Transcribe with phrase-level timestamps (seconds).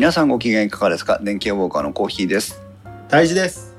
[0.00, 1.20] 皆さんご機嫌いかがですか？
[1.22, 2.62] 電気屋ウォーカーのコーヒーです。
[3.10, 3.76] 大事です。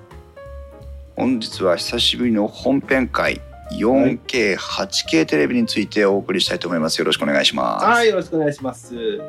[1.15, 6.99] 本日は久しぶりの本編会 4K、8K テレビについてお送りしたいと思います。
[6.99, 9.19] よろしくお願いします、はい、よろしくお願いします。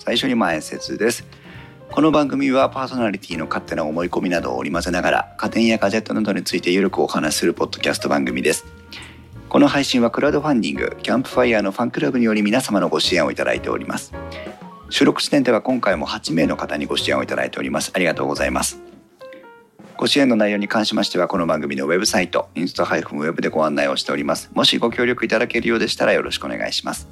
[0.00, 1.24] 最初に前説です。
[1.88, 8.64] この番組はパーソナリティの勝手な思い込みなどを織り交ぜながら家電やガジェットなどについてゆるくお話しするポッドキャスト番組です。
[9.48, 14.12] この配信はクラウドファンディングキャンプファイヤーのファンクラブにより皆様のご支援をいただいております
[14.92, 17.92] 収録時点では今回も8名の方にご支援をいただいております。
[17.94, 18.78] ありがとうございます。
[19.96, 24.50] ご支援の内容に関しましてはこの番組のウェブサイトインスタ -web でご案内をしております。
[24.52, 27.08] もしご協力いただけるようでしたらよろしくお願いします。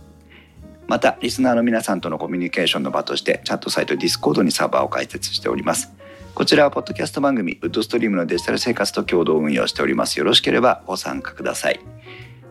[0.89, 5.91] またリスナーの皆さんとのコミュニケーションの場としてチャットサイト Discord にサーバーを開設しております。
[6.35, 10.19] こちらはポッドキャスト番組ウッドストリームのデジタル生活と共同運用しております。
[10.19, 11.81] よろしければご参加ください。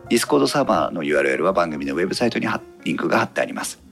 [0.08, 2.48] Discord サーバーの URL は番組のウェブサイトに
[2.82, 3.89] リンクが貼ってあります。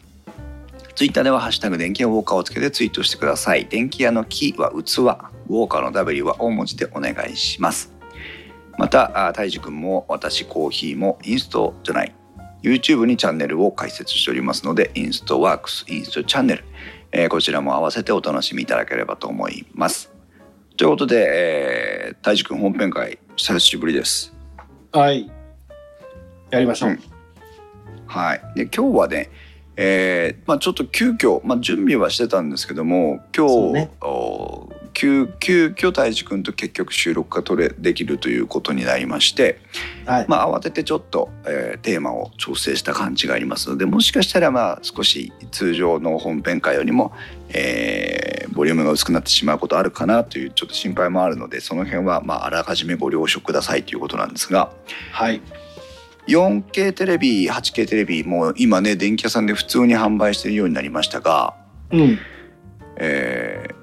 [0.98, 3.66] ツイッターではハッシュタグ電気屋ウォーカーをつけてツイートしてください。
[3.66, 7.94] 電気屋の木は器ウォーカーの W は大文字でお願いします。
[8.78, 12.12] またあ大樹くんも私コーヒーもインストじゃない。
[12.64, 16.64] YouTube にチャンネルを開設しておりますのでインストワークスインストチャンネル、
[17.12, 20.12] えーこちらも合わせてお楽しみいただければと思います。
[20.76, 24.34] ということで、えー、大樹くん本編会久しぶりです。
[24.90, 25.30] はい。
[26.50, 26.90] やりましょう。
[26.90, 27.00] うん。
[28.08, 28.42] はい。
[28.56, 29.30] で今日はね
[29.80, 39.60] えーまあ、ちょっと急遽、まあ、準備はしてたんですけども今日、ねお急急遽大地君と結局収録が取れできるということになりまして、
[40.04, 40.26] はい。
[40.26, 47.12] まあ、慌ててちょっと、えーテーマを調整した感じがありますのでもしかしたらまあ少し通常の本編会よりも、
[47.50, 54.72] えーボリュームが薄くなってしまうことあるかなというちょっと心配もあるのでその辺はまああらかじめご了承くださいということなんですが。
[55.12, 55.40] はい。
[56.28, 61.54] 4K テレビ 8K テレビもう今ね電気屋さんで普通に販売しているようになりましたが、
[61.90, 62.18] うん。
[62.96, 63.78] えー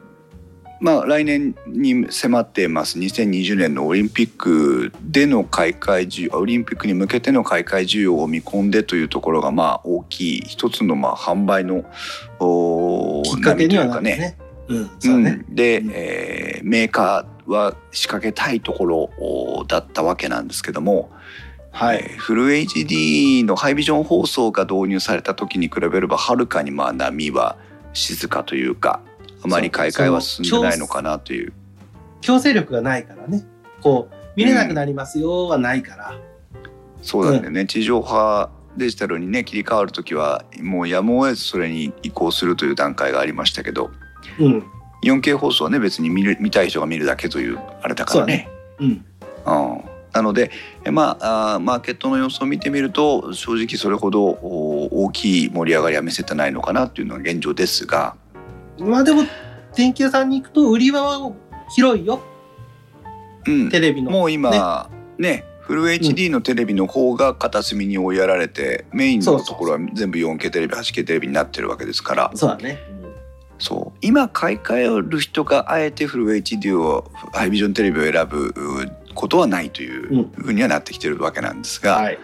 [0.81, 11.85] まあ来年に迫っています2020年のオリンピックでの開会需要オリンピックに向けての開会需要を見込んでというところがまあ大きい一つのまあ販売の
[12.39, 14.37] おきっかけにはなるね。
[14.67, 14.91] うん。
[14.99, 15.43] そうね。
[15.47, 21.11] うん、で、うんえーメーカーは仕掛けたいところおだったわけなんですけども、
[21.75, 21.97] はい。
[22.09, 27.57] えーフル HD のハイビジョン放送が導入された時に比べればはるかにまあ波は
[27.93, 29.01] 静かというか
[29.43, 31.53] あまり買い替えは進んでないのかなという
[32.21, 33.45] 強制力がないからね。
[33.81, 36.17] こう、見れなくなりますよはないから。
[37.03, 43.91] そうなんだよね、地上波デジタルにね切り替わる時はもうやむを得ずそれに移行するという段階がありましたけど
[44.39, 44.63] うん。
[45.03, 48.49] 4K 放送はね別に見る見たい人が見るだけというあれだからね。
[48.79, 48.87] うん。
[48.87, 50.49] うんなので
[50.85, 58.15] えまあマーケットの様子を見てみると正直それほどお大きい盛り上がりは見せてないのかなっていうのが現状ですが、
[58.79, 59.23] まあでも、
[59.75, 61.31] 電気屋さんに行くと売り場は
[61.75, 62.21] 広いよ。
[63.45, 64.11] うん、テレビの。
[64.11, 65.45] もう今ね。
[65.61, 72.31] フル HD のテレビの方が片隅に追いやられて、メインのところは全部 4K テレビ 8K テレビになってるわけですから。
[72.35, 72.77] そうだね。
[73.57, 73.97] そう。
[74.01, 82.19] 今買い替える人があえてフル HD をハイビジョンテレビを選ぶうことはないというふうにはなってきてるわけなんですが、はい。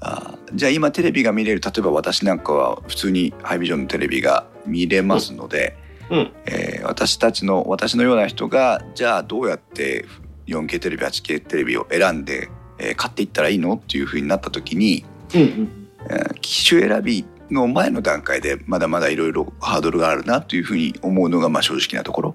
[0.00, 5.76] あーじゃあ今テレビが見れる例えば私なんかは普通にハイビジョンのテレビが見れますので、
[6.10, 6.32] うん。
[6.46, 10.06] えー私たちの私のような人がじゃあどうやって
[10.46, 12.48] 4K テレビ 8K テレビを選んで、
[12.78, 15.04] えー買っていったらいいのっていうふうになった時に、
[15.34, 15.88] うんうん。
[16.08, 22.34] えー機種選びの前の段階でまだまだいろいろハードルがあるなというふうに思うのがまあ正直なところ。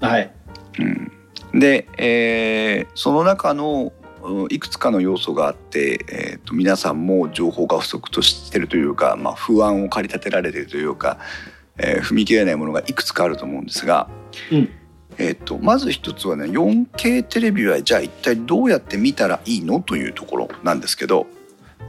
[0.00, 0.32] はい。
[0.78, 1.12] うん、
[1.54, 11.18] で、えーその中のうんいくつかの要素があって、えーと皆さんも情報が不足としてるというか、まあ、不安を駆り立てられてるというか、
[11.78, 14.08] えー踏み切れないものがいくつかあると思うんですが、
[14.52, 14.68] うん
[15.18, 21.26] えー、とまず一つはね 4K テレビはじゃあ一体どうやって見たらいいのというところなんですけど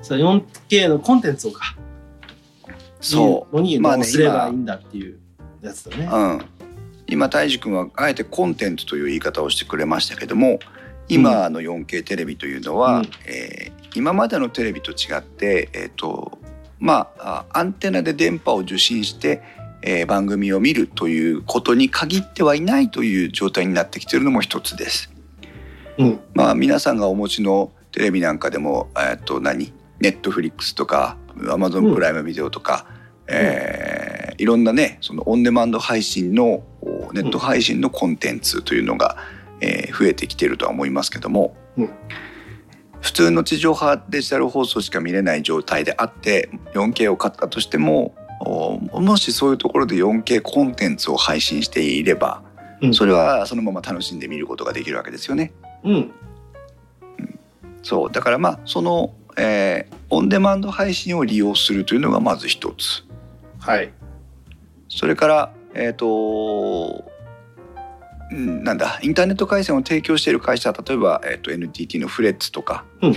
[0.01, 1.75] そう 4K のコンテンツをか。
[3.01, 5.19] そうのにすればいいんだっていう
[5.61, 6.09] やつだね。
[6.11, 6.41] うん、
[7.11, 10.59] 今泰治君はあえてコンテンツという言い方をしてくれましたけども
[11.09, 16.39] 今の 4K テレビというのは、うんえー今までのテレビと違って、えーと
[16.79, 19.43] まああアンテナで電波を受信して、
[19.81, 25.11] えー番組を見るということに限ってはいないという状態になってきているのも一つです。
[25.97, 26.19] うん。
[26.33, 29.73] まあ、皆さんがお持ちのテレビなんかでも、えっと何？
[29.99, 31.17] ネットフリックスとか
[31.49, 32.85] アマゾンプライムビデオとか、
[33.27, 34.10] えー
[34.41, 39.17] いろんなねそのオンデマンド配信のおネット配信のコンテンツというのが、
[39.61, 41.89] えー増えてきているとは思いますけども、うん
[43.01, 52.43] 普通の地上波デジタル放送しか見れない状態であって 4K を買ったとしてもおもしそういうところで 4K コンテンツを配信していれば、
[52.81, 55.53] うんそれはそのまま楽しんで見ることができるわけですよね。
[55.83, 56.11] うん。
[57.83, 63.05] そうだからまあその、えーオンデマンド配信を利用するというのがまず一つ
[63.59, 63.93] はい。
[64.91, 67.05] それからえっ、と
[68.31, 73.15] うんなんだインターネット回線を提供している会社例えば、えー、と NTT のフレッツとか、うん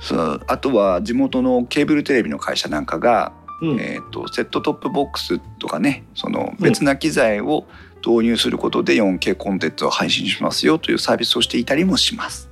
[0.00, 3.80] そうあとは地元のケーブルテレビの会社なんかが、うん。
[3.80, 7.68] えー、とセットトップボックスとかねその別な機材を
[8.04, 12.50] 導入することで 4K コンテンツを配信しますよというサービスをしていたりもします。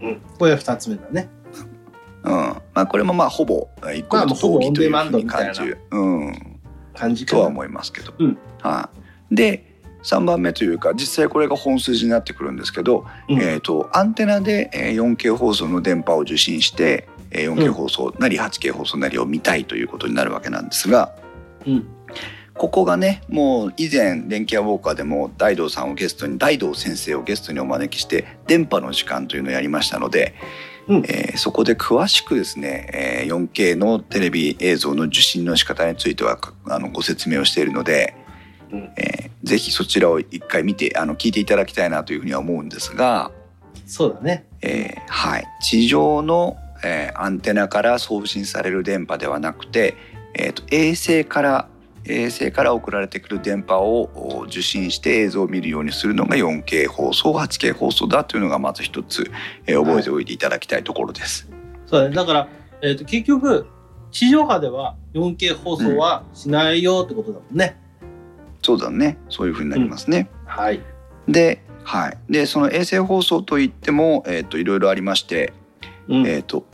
[0.00, 0.20] うん。
[0.38, 1.28] これが二つ目だね。
[2.22, 6.51] うんまあ、これもまあほぼ一個ずつ大きいというふうに感じる、うん、
[6.94, 7.26] 感じ。
[7.26, 8.12] とは思いますけど。
[8.18, 8.90] うんは
[9.30, 9.72] い、で
[10.02, 21.14] 3番目というか実際これが本筋になってくるんですけど、うんえー、とアンテナでえー 4K 放送の電波を受信してえー 4K 放送なり 8K 放送なりを見たいということになるわけなんですが
[21.66, 21.86] うん。
[22.54, 30.34] ここがねもう以前電気屋ウォーカーでも大道さんをゲストに大道先生をゲストにお招きして電波の時間というのをやりましたので、
[30.88, 31.02] うん。
[31.06, 38.14] えーそこで詳しくですね、えー 4K のテレビ映像の受信の仕方についてはかあのご説明をしているので、
[38.70, 38.92] うん。
[38.96, 43.32] えーぜひそちらを一回見てあの聞いていただきたいなというふうには思うんですが、
[43.86, 44.46] そうだね。
[44.60, 49.96] えーはい、地上の、えーアンテナから送信される電波ではなくて、
[50.34, 51.68] えーと衛星から
[52.04, 59.30] 衛星から送られてくる電波をお受信して映像を見るようにするのが 4K 放送 8K 放送だというのがまず一つ、
[59.66, 61.48] えー覚えておいていただきたいところです。
[61.86, 62.14] そうだね。
[62.14, 62.48] だから、
[62.82, 63.66] えっ、と、結局、
[64.10, 67.76] 地上波では 4K 放送はしないよってことだもんね。
[68.62, 70.28] そうだねそういうふうになりますね。
[70.46, 70.80] はい。
[71.26, 75.52] で,、はい、でその衛星放送といっても、えー、といろいろありまして、
[76.08, 76.26] うん。
[76.26, 76.64] えー、と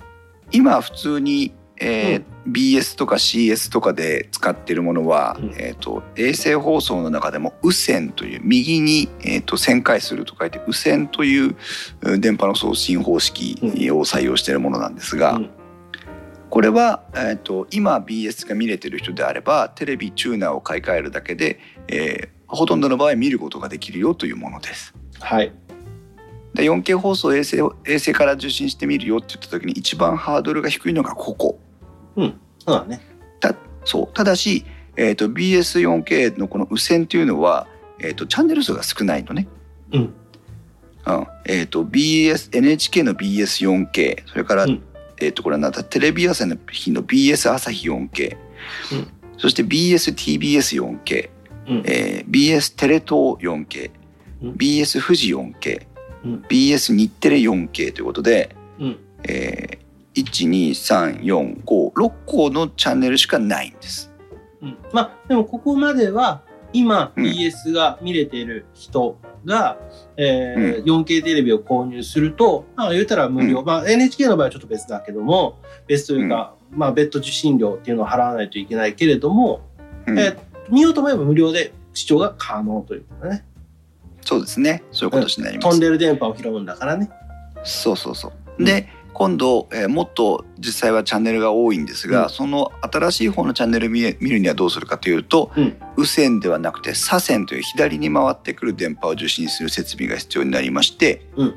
[0.53, 11.57] 今普通に、えー BS とか CS とかで使っているものは、うんえー、と衛星放送の中でも右線という右に、えー、と旋回すると書いて右線という
[12.01, 13.67] うん電波の送信方式を
[14.07, 15.51] 採用しているものなんですが、うん
[16.51, 24.95] これは、えー、と今 BS が見れてる人であればテレビチューナーを買い替えるだけで、えーほとんどの場合見ることができるよというものです。
[25.21, 25.53] はい。
[26.55, 31.61] で 4K 放送を衛星衛星から受信してみるよって言った時に一番ハードルが低いのがここ。
[32.59, 33.01] そうだね。
[33.89, 34.09] そう。
[34.13, 34.67] ただし、
[34.97, 37.67] えー、と BS4K のこの右線というのは、
[38.01, 39.49] えー、とチャンネル数が少ないのね。
[39.93, 40.01] うん。
[40.01, 41.27] うん。
[41.47, 44.83] えー、と BS NHK の BS4K それから、うん。
[45.21, 48.37] えー、とこれはなんだテレビ朝日の BS 朝日 4K、
[48.93, 49.09] うん。
[49.39, 51.31] そして BSTBS4K、
[51.69, 51.83] うん。
[51.87, 53.91] えー BS テレ東 4K、
[54.43, 54.53] うん。
[54.53, 55.87] BS 富士 4K、
[56.25, 56.45] うん。
[56.47, 58.99] BS 日テレ 4K ということで、うん。
[59.23, 59.88] えー、
[60.23, 64.13] 12345個のチャンネルしかないんです。
[64.63, 64.79] うん。
[64.93, 66.43] まあ、でもここまでは、
[66.75, 69.17] 今うん BS が見れてる人
[69.47, 69.79] が、
[70.19, 73.61] えー 4K テレビを購入すると、まあ言うたら無料。
[73.61, 79.63] うまあ NHK の場合はちょっと別だけども、別というか、まあ別途受信料っていうのを払わないといけないけれども、
[80.07, 83.45] うんえー見ようと思えば無料で視聴が可能ということだね。
[84.21, 85.69] そうですねそういうことになります。
[85.71, 87.09] 飛んでる電波を拾うんだからね。
[87.65, 88.65] そうそうそう。
[88.65, 92.31] で今度、えーもっと実際はチャンネルが多いんですが、うん。
[92.31, 95.77] その新しい方のチャンネル見見るにはどうするかというと、うん。
[95.97, 101.55] 右線ではなくて左線という左に回ってくる電波を受信する設備が必要になりまして、うん。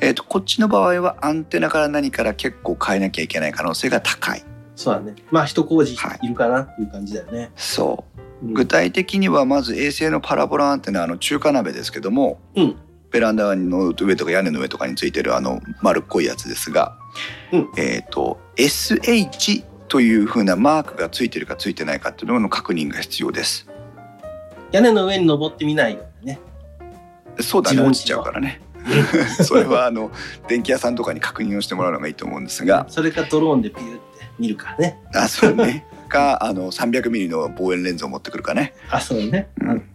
[0.00, 4.44] えー、とこっちの場合はアンテナから何から結構変えなきゃいけない可能性が高い。
[4.74, 5.14] そうだね。
[5.30, 6.26] まあ一工事はい。
[6.26, 7.52] いるかなっていう感じだよね。
[7.56, 8.04] そ
[8.42, 8.46] う。
[8.46, 8.54] うん。
[8.54, 12.76] 具体的にはまず衛星のパラボラアンテナの中華鍋ですけども、うん
[13.14, 16.98] ベランダの上とか屋根の上とかについてるあの丸っこいやつですが、
[17.52, 23.68] うんえっ、と SH というふうなマークがついてるかついてないかっていうのの確認が必要です。
[24.72, 26.40] 屋根の上に登ってみないよね。
[27.38, 28.60] そうだね落ちちゃうからね。
[29.46, 30.10] それはあの
[30.48, 34.98] 電気屋さんとかに確認をしてもらうのがいいと思うんですが、それかドローンでピューって見るからね。
[35.14, 35.86] あそうね。
[36.08, 38.74] かあの300ミリの望遠レンズを持ってくるかね。
[38.90, 39.50] あ、そうね。
[39.60, 39.93] うん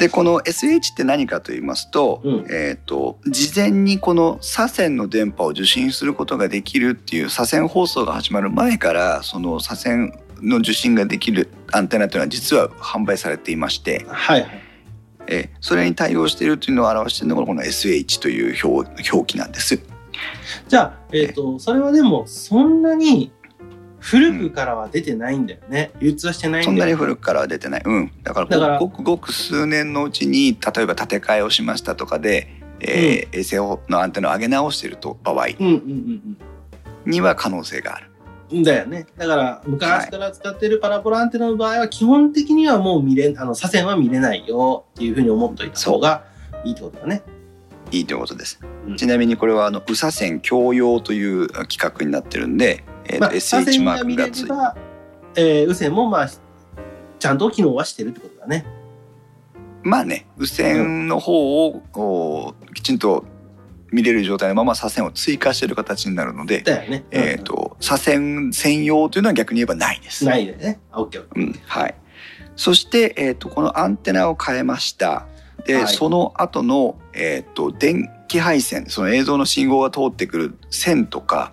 [0.00, 14.50] でこの SH って何かと言いますと,、うんえー、と事前にこの左線の電波を受信することができるっていう左線放送が始まる前からその左線の受信ができるアンテナというのは実は販売されていまして、はいはい。
[15.26, 19.80] えーそれに対応しているというのを表しているのがこの SH という表表記なんです。
[20.68, 23.32] じゃあ、えっ、と、それはでも、そんなに
[24.00, 25.90] 古くからは出てないんだよね。
[26.00, 27.82] 流通はしてないんだよそんなに古くからは出てない。
[27.84, 28.12] うん。
[28.22, 32.48] だからごくごく数年のうちに例えば建て替えをしましたとかで、
[32.80, 33.56] えー衛星
[33.90, 35.48] のアンテナを上げ直していると場合
[37.06, 38.10] には可能性がある。
[38.50, 38.62] うん。
[38.62, 39.06] だよね。
[39.16, 46.24] だから、昔から使ってるパラボラアンテナの場合は、基本的にはもう見れ、あの、左遷は見れないよっていうふうに思っといた方が
[46.64, 47.22] いいってことだね。
[47.92, 48.60] いいということです。
[48.86, 54.76] うんちなみにこれはあの、宇佐線共用という企画になってるんで、えーとまあ、左 SH マークがついれれば、
[55.36, 56.30] えー、右遷もまあ、
[57.18, 58.64] ちゃんと機能はしてるってことだね。
[59.82, 63.24] まあね、右線の方をこうきちんと
[63.92, 67.04] 見れる状態のまま左遷を追加している形になるので、だよね。
[67.10, 70.24] えっ、と、左遷専用というのは逆に言えばないです。
[70.24, 70.80] ないでね。
[70.92, 71.94] あオッケーうん、はい。
[72.56, 75.26] そして、えっ、と、このアンテナを変えました。
[75.66, 81.52] で、はいその後の、えっ、と、電気配線、その映像の信号が通ってくる線とか、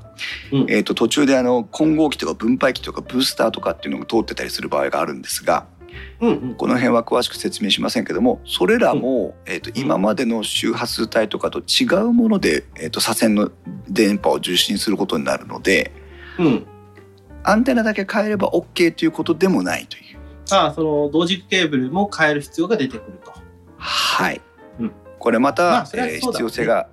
[0.51, 6.25] うんえっ、と、途中であの、混合機とか分配機とかブースターとかっていうのが通ってたりする場合があるんですが、ー。
[6.25, 6.55] うんうん。
[6.55, 13.51] この辺は詳しく説明しませんけども、それらも、えっ、と、今までの周波数帯とかと違うもので、えっ、と、左遷の
[13.89, 15.91] 電波を受信することになるので、
[16.39, 16.67] うん。
[17.43, 20.17] アンテナだけ変えれば OK ということでもないという。
[20.51, 23.33] ああ、その、同軸ケーブルも変える必要が出てくると。
[23.77, 24.41] はい。
[24.79, 26.88] うんこれまた、まあえ必要性が、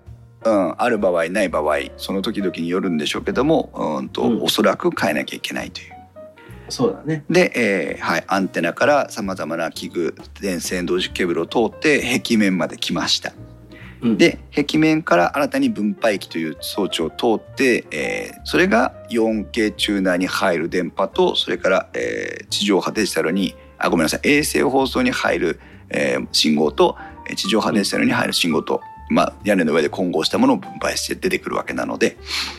[0.44, 5.94] うん、ある場合ない場合その時々によるんでしょうけどもうんと、うんおそらく変えなきゃいけないという。
[6.68, 7.24] そうだね。
[7.28, 13.32] で、えーはい、アンテナからさまざまな器具電線同時ケーブルを通って壁面まで来ました。
[14.02, 26.96] うん、で壁面から新たに分配器という装置を通って、えーそれが 4K チューナーに入る電波とそれから、えー地上波デジタルにあごめんなさい衛星放送に入る、えー信号と
[27.28, 32.16] えー地上波デジタルに入る信号と、まあ、屋根の上で混合したものを分配して出てくるわけなので、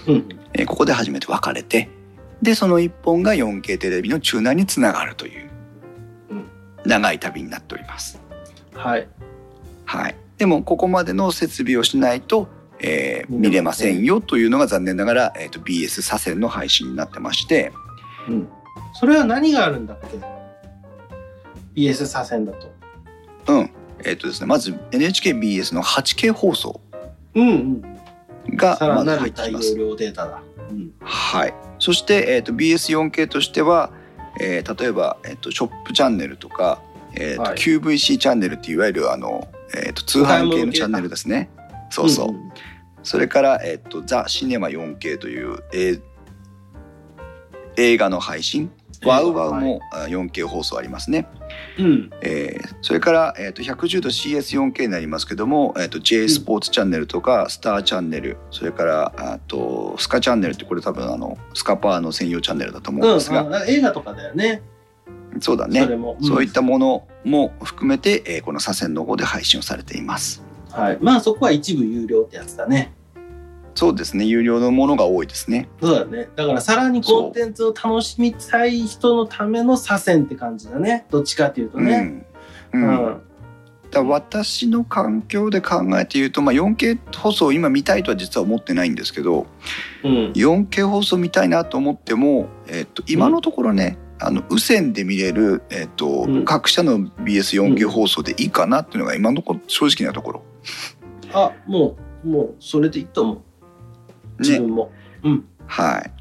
[0.07, 0.29] うん。
[0.53, 1.89] えーここで初めて分かれて
[2.41, 5.49] でその1本が 4K テレビのチューナーにつながるという
[6.29, 6.45] うん
[6.85, 8.21] 長い旅になっております。
[8.73, 9.07] はい。
[9.85, 12.47] はい、でもここまでの設備をしないと、
[12.79, 17.71] えー見れませんよというのが残念ながら、えー、と BS 左遷の配信になってまして
[18.27, 18.47] うん。
[18.93, 20.17] それは何があるんだっけ
[21.79, 22.73] ?BS 左遷だと。
[23.47, 23.69] うん
[24.05, 26.79] えっ、とですねまず NHKBS の 8K 放送。
[28.55, 29.75] がまず入ってきます。
[31.01, 33.91] はい、そして、えー、と BS4K としては、
[34.39, 36.81] えー例えば、えー、とショップチャンネルとか、
[37.15, 41.49] えーとはい QVC チャンネルっていわゆるあの、えー、と通販系のチャンネルですね。
[41.89, 42.51] そうそう、んん
[43.03, 46.01] それから、えっと、ザ・シネマ 4K という、えー
[47.77, 48.71] 映画の配信、
[49.03, 51.27] ワウワウも、あ 4K 放送ありますね。
[51.79, 52.09] うん。
[52.21, 64.61] えーそれから、えー、と110度 CS4K になりますけども、えー、と J スポーツチャンネルとか、スターチャンネル、それからあとスカチャンネルってこれ多分あのスカパーの専用チャンネルだと思うんうん、ですが、あ映画とかだよね。
[65.39, 66.15] そうだねそれも。
[66.19, 70.43] んそういったものも含めて、えーこの左遷の方で配信をされています。
[70.71, 70.97] はい。
[71.01, 72.93] まあそこは一部有料ってやつだね。
[73.75, 75.67] そうですね有料のものが多いですね。
[75.81, 76.29] そうだね。
[76.35, 81.05] だからさらにコンテンツを楽しみたい人のための左遷って感じだね。
[81.11, 82.25] どっちかっていうとね。
[82.73, 83.05] ううんん。
[83.05, 83.21] うん
[83.91, 89.45] だ私の環境で考えて言うと、まあ、4K 放送を今見たいとは実は思ってないんですけど
[90.03, 90.11] うん。
[90.33, 100.43] 4K 放送見たいなと思っても、えっと今のところね、あの無線で見れる、えっとうん各社の BS4K 放送でいいかなっていうのが今のところ正直なところ。
[101.33, 103.41] あ、もう、もう、それでいいと思う。
[104.39, 104.91] 自ね分も。
[105.23, 105.45] うん。
[105.67, 106.11] はい、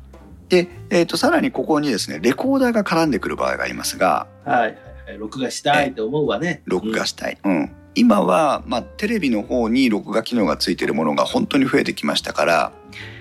[0.48, 4.78] で、えっとさらにここにですねレコーダーが絡んでくる場合がありますがはい。
[5.18, 6.62] 録画したいと思うわね。
[6.64, 7.38] 録画したい。
[7.44, 12.72] うん今は、まあ、テレビの方に録画機能がついているものが本当に増えてきましたから、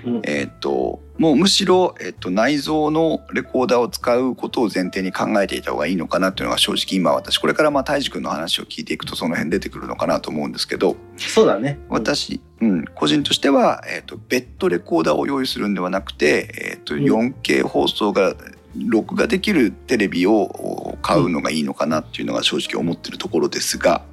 [0.05, 0.21] うん。
[0.23, 11.79] えっ、ともうむしろ、えっと内蔵のレコーダーを使うことを前提に考えていた方がいいのかなっていうのが正直今私これからまあ泰治君の話を聞いていくとその辺出てくるのかなと思うんですけどそうだね。
[11.89, 18.35] 私、うん、個人としては、えっと別途レコーダーを用意するんではなくて、えっとうん 4K 放送が
[18.75, 24.03] 録画できるテレビを買うのがいいのかなっていうのが正直思ってるところですが、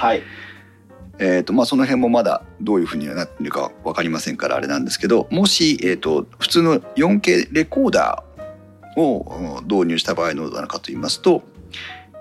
[0.00, 0.22] はい。
[1.18, 11.42] えーとまあ、その辺もまだどういうふうになっているか分かりませんからあれなんですけどもし、えー、と普通の 4K レコーダーをうん導入した場合どうなのかと言いますと、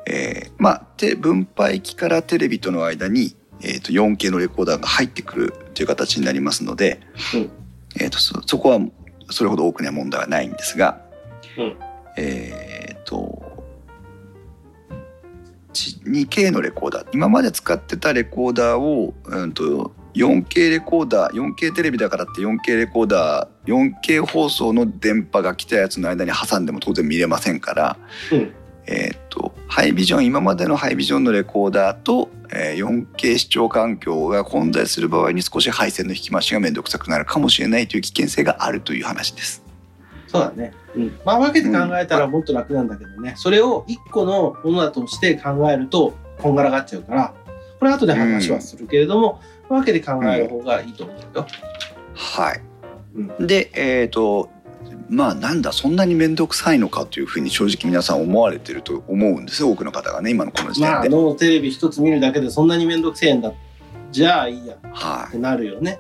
[0.05, 6.99] えーまあ、て分配器からテレビとの間に、えー、と 4K のレコーダーが入ってくるという形になりますので、
[7.33, 7.49] うん
[8.01, 8.81] えー、とそそこは
[9.29, 10.99] それほど多くには問題はないんですが、
[11.57, 11.77] うん
[12.17, 13.48] えっ、とち
[15.73, 27.97] 2K のレコーダー今まで使ってたレコーダーを、うん、と 4K レコーダー 4K テレビだからって 4K レコーダー 4K 放送の電波が来たやつの間に挟んでも当然見れませんから、
[28.31, 28.53] うん。
[28.91, 39.68] えー、とハイビジョン今までのハイビジョンのレコーダーと、えー 4K 視聴環境が混在する場合に少し配線の引き回しが面倒くさくなるかもしれないという危険性があるという話です。
[40.31, 40.73] そうだね。
[40.95, 41.19] うん。
[41.25, 43.33] まあ分けて考えたらもっと楽なんだけどね。
[43.35, 47.33] それを一個のものだとして考えると、こんがらがっちゃうから、
[47.79, 51.47] これ後で話はするけれども、分けて考える方がいいと思うよ。
[52.13, 52.61] はい。
[53.39, 54.49] うで、えっ、と、
[55.09, 61.17] まあなんだそんなに面倒くさいのかというふうに正直皆さん思われてると思うんですよ多くの方がね今のこの時まあ、点で。
[61.17, 63.51] 脳テレビ一つ見るだけでそんなに面倒くせえんだ。
[64.11, 65.99] じゃあいいやってはい、なるよね。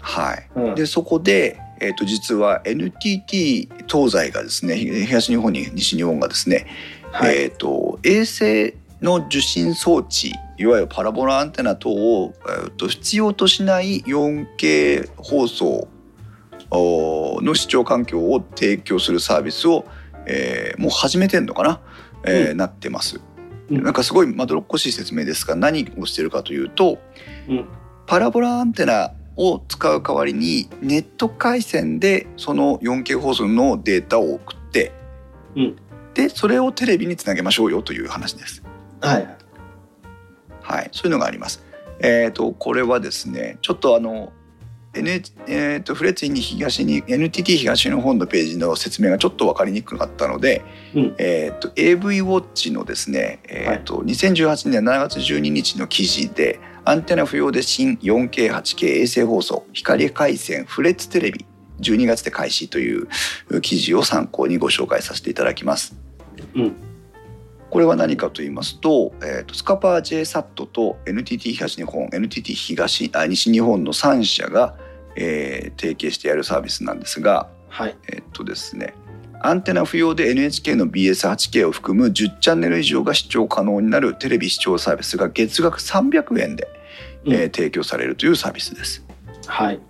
[0.00, 0.74] はい、うん。
[0.74, 6.66] でそこで、えー、と実は NTT 東西がですね東日本に西日本がですね、
[7.12, 7.36] はい。
[7.36, 15.88] えー、と衛星の受信装置いわゆるパラボラアンテナ等を、えー、と必要としない 4K 放送
[16.70, 19.86] おの視聴環境を提供するサービスを、
[20.26, 21.80] えーもう始めてんのかな、
[22.24, 23.20] えーうなってます。
[23.70, 26.98] うんなんかすごいまどろっこしい説明ですが何をしてるかというと、
[27.48, 27.68] うん
[28.06, 34.92] パラボラアンテナを使う代わりにネット回線でその 4K 放送のデータを送って、
[35.56, 35.76] うん
[36.14, 38.64] でそれをテレビにつなげましょうよという話です。
[39.00, 39.36] はいはい。
[40.62, 41.62] はい、そういうのがあります。
[42.00, 44.32] えっ、とこれはですねちょっとあの
[44.94, 50.64] N えー、とフレッツに東に NTT 東日本のページの説明がちょっと分かりにくかったので、
[50.96, 61.44] うんえー、と AV ウォッチのですね、えーと2018年7月12日の記事でアンテナ不要で新 4K8K 衛星放送光回線フレッツテレビ
[61.80, 63.08] 12月で開始という
[63.60, 65.96] 記事を参考にご紹介させていただきます。
[66.54, 66.76] うん
[67.70, 74.74] これは何かと言いますと,、えー、とスカパー JSAT と NTT 東日本 NTT 東あ西日本の3社が、
[75.16, 77.96] えー提携してやるサービスなんですが、はい。
[78.08, 78.94] えっとですね、
[79.40, 86.77] アンテナ不要で NHK の BS8K を含む10チャンネル以上が視聴可能になるテレビ視聴サービスが月額300円で、うん
[87.26, 89.04] えー提供されるというサービスです。
[89.46, 89.80] はい。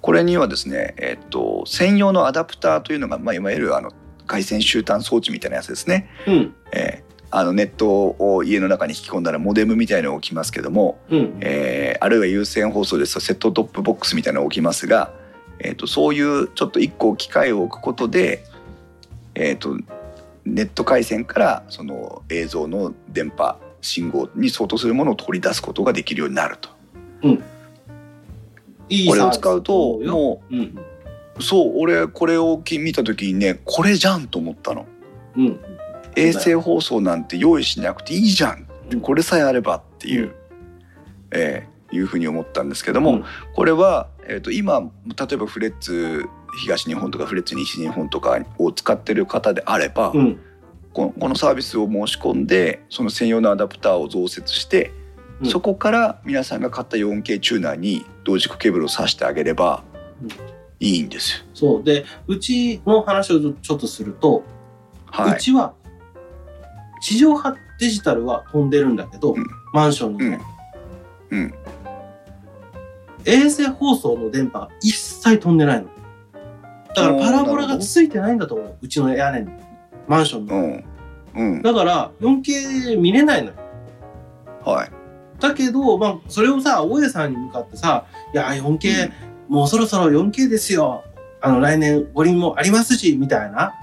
[0.00, 3.92] これにはですね、えっと専用のアダプターというのが、まあ、いわゆるあの
[4.26, 6.08] 回線終端装置みたいなやつですね。
[6.26, 6.54] うん。
[6.72, 11.36] えーあのネットを家の中に引き込んだらモデムみたいなのが置きますけども、うん。
[11.40, 15.12] えーあるいは有線放送ですとセットトップボックスみたいなのが置きますが、
[15.58, 18.44] えー、とそういうちょっと一個機械を置くことで、
[19.34, 19.76] えー、と
[20.44, 26.70] ネット回線からその映像の電波信号に相当するものを取り出すことができるようになると。
[28.88, 29.98] いいこれを使うと。
[30.00, 30.78] もうん。
[31.38, 34.86] うそう俺これを見た時にねこれじゃんと思ったの。
[35.36, 35.60] うん。
[36.16, 40.32] 衛星放送なんて用意しなくていいじゃんうんこれさえあればっていう、うん
[41.32, 44.88] えーいうふうに思ったんですけども、うんこれは、えー、と今例
[45.34, 46.26] えばフレッツ
[46.60, 50.40] 東日本とかフレッツ西日本とかを使ってる方であれば、うん。
[50.94, 55.04] このサービスを申し込んでその専用のアダプターを増設して、うん
[55.50, 59.82] そこから皆さんが買った 4K チューナーに同軸ケーブルを挿してあげれば
[60.22, 61.44] うんいいんですよ。
[61.54, 61.84] そう。
[61.84, 64.44] で、うちの話をちょっとすると、
[65.06, 65.74] はい、うちは、
[67.00, 70.40] 地上波デジタルは飛んでるんだけど、うんマンションにね、
[71.30, 71.54] うん、
[73.24, 75.88] 衛星放送の電波が一切飛んでないの。
[76.94, 78.76] だからパラボラがついてないんだと思う。
[78.82, 79.63] うちの屋根に。
[80.08, 80.50] マンションに。
[80.50, 80.84] うん
[81.36, 83.54] うんだから 4K 見れないのよ。
[84.64, 84.90] はい
[85.40, 89.10] だけど、まあ、それをさ、大家さんに向かってさ、いや、4K、
[89.48, 91.02] もうそろそろ 4K ですよ。
[91.40, 93.74] あの、来年五輪もありますし、みたいな。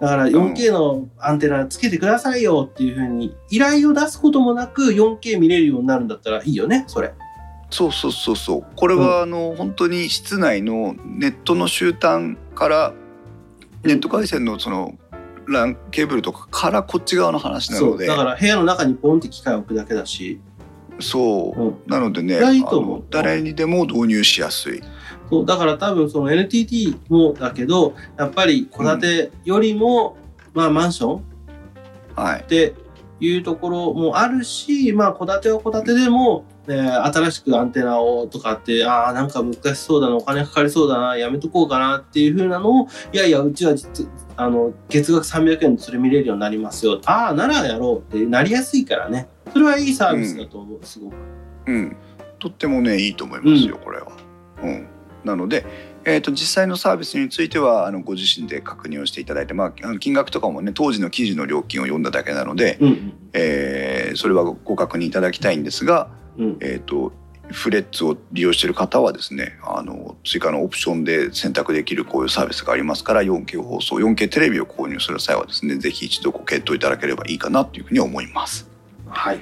[0.00, 7.12] だから 4K のアンテナつけてくださいよっていうふうに依頼を出すこともなく 4K 見れるようになるんだったらいいよね、それ。
[7.70, 12.92] そうそうそうそうこれはあの、本当に室内のネットの終端から
[13.84, 14.98] ネット回線のその
[15.52, 17.80] ランケーブルとかからこっち側の話な。
[17.80, 20.40] のでだから部屋の中にポンって機械を置くだけだし。
[21.00, 22.38] そう、うんなのでね
[23.10, 24.82] 誰にでも導入しやすい。
[25.30, 30.16] そうだから多分その NTT もだけどやっぱり戸建てよりも、
[30.52, 31.24] まあマンション
[32.16, 32.74] はいって
[33.20, 47.00] いうところもあるしまあ戸建ては戸建てでも、えー新しくアンテナをとかってああなんか難しそうだなお金かかりそうだなやめとこうかなっていう風なのをいやいやうちは実あの月額300円でそれ見れるようになりますよ。
[47.04, 49.28] ああならやろうってなりやすいからね。
[49.52, 51.14] それはいいサービスだと思う、すごく。
[51.66, 51.96] うん、
[52.38, 54.12] とってもねいいと思いますよ、これは。
[54.62, 54.86] うん、
[55.24, 55.66] なので、
[56.04, 63.12] えー、と実際のサービスについてはあのご自身で確認をしていただいて、まあ、あの金額とかもね当時の記事の料金を読んだだけなので、うんうん。
[63.32, 66.58] えーそれはご確認いただきたいんですが、うん。
[66.60, 67.12] えー、と
[67.52, 78.68] フレッツを利用している方はですねあの追加のオプションで選択できるこういうサービスがありますから 4K 放送 4K テレビを購入する際はですねぜひ一度ご検討いただければいいかなというふうに思います。
[79.08, 79.40] はい。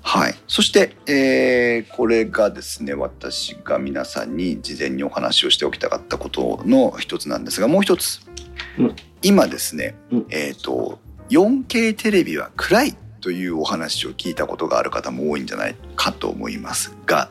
[0.00, 8.20] はい、そして、えーこれがですね私が皆さんに事前にお話をしておきたかったことの一つなんですがもう一つ、
[8.78, 8.96] うん。
[9.20, 10.26] 今ですね、うん。
[10.30, 17.30] えっ、と 4K テレビは暗いというお話を聞いたことがある方も多いんじゃないかと思いますが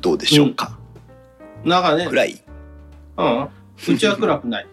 [0.00, 0.78] どうでしょうか、
[1.64, 2.42] なんかね、暗い
[3.16, 3.48] うん。
[3.88, 4.66] うちは暗くない。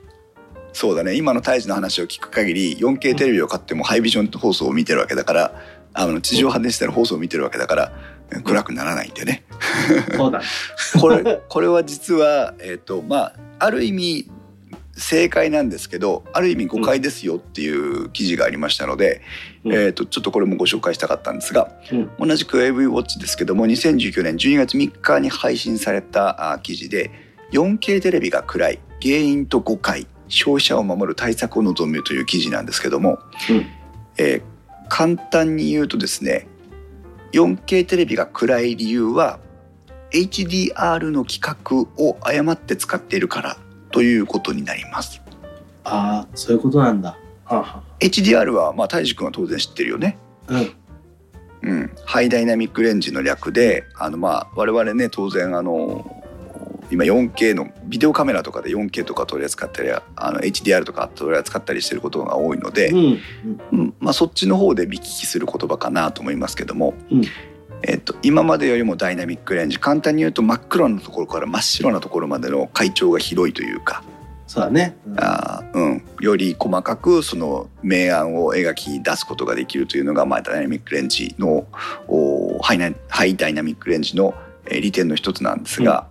[0.73, 5.61] そうだね今の胎児の話を聞く限り 4K テレビを買ってもハイビジョン放送を見てるわけだから
[5.93, 7.91] あの地上波デジタル放送を見てるわけだから
[8.45, 9.43] 暗くならないんだよね。
[10.15, 10.45] そうだね。
[11.01, 14.31] これこれは実は、えーとまあ、ある意味
[14.97, 19.21] 正解なんですけどある意味誤解ですよっていう記事がありましたので、
[19.63, 19.73] うん。
[19.73, 22.27] えー、とちょっとこれもご紹介したかったんですが、うん。
[22.27, 27.11] 同じく AV ウォッチですけども2019年12月3日に配信されたあ記事で
[27.51, 33.65] 4K テレビが暗い原因と誤解消費者を守る対策を望むという記事なんですけども、うん。
[34.17, 34.51] えー
[34.91, 36.47] 簡単に言うとですね
[37.31, 39.39] 4K テレビが暗い理由は
[40.11, 43.57] HDR の規格を誤って使っているから
[43.91, 45.21] ということになります。
[45.83, 47.17] ああ、そういうことなんだ。
[47.45, 50.17] はあは HDR はまあ大志くんは当然知ってるよね。
[50.47, 50.75] あうん。
[51.63, 56.23] うん、ハイダイナミックレンジの略であのまあ我々ね当然あの
[56.89, 60.01] 今 4K のビデオカメラとかで 4K とか取り扱ったりあ
[60.31, 63.19] の HDR とか取り扱ったりしてることが多いので、うん。
[63.71, 67.21] うんまあ、そっちの方で見聞きする言葉かなと思いますけども、うん
[67.83, 69.79] えっと、今までよりもダイナミックレンジ。
[69.79, 74.03] 簡単に言うと真っ黒なところから真っ白なところまでの階調が広いというか、
[74.45, 74.95] そうだね。
[75.07, 75.19] うん。
[75.19, 81.65] あーうん、より細かくその明暗を描き出すことができるというのが、まあ、ダイナミックレンジの
[82.07, 84.33] おハイナハイダイナミックレンジの
[84.65, 86.07] えー利点の一つなんですが、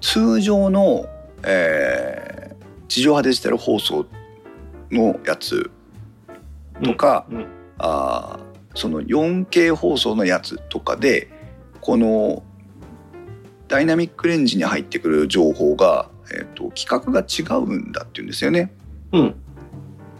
[0.00, 1.06] 通常の、
[1.42, 2.40] えー
[2.88, 4.04] 地上波デジタル放送
[4.90, 5.70] のやつ
[6.82, 7.36] とか、うん。
[7.38, 7.46] うん。
[7.78, 11.30] あーその 4K 放送のやつとかで
[11.80, 12.42] この
[13.68, 18.72] ダイナミックレンジに入ってくる情報が、えー、と規格が違うんだっていうんですよね。
[19.12, 19.34] うん。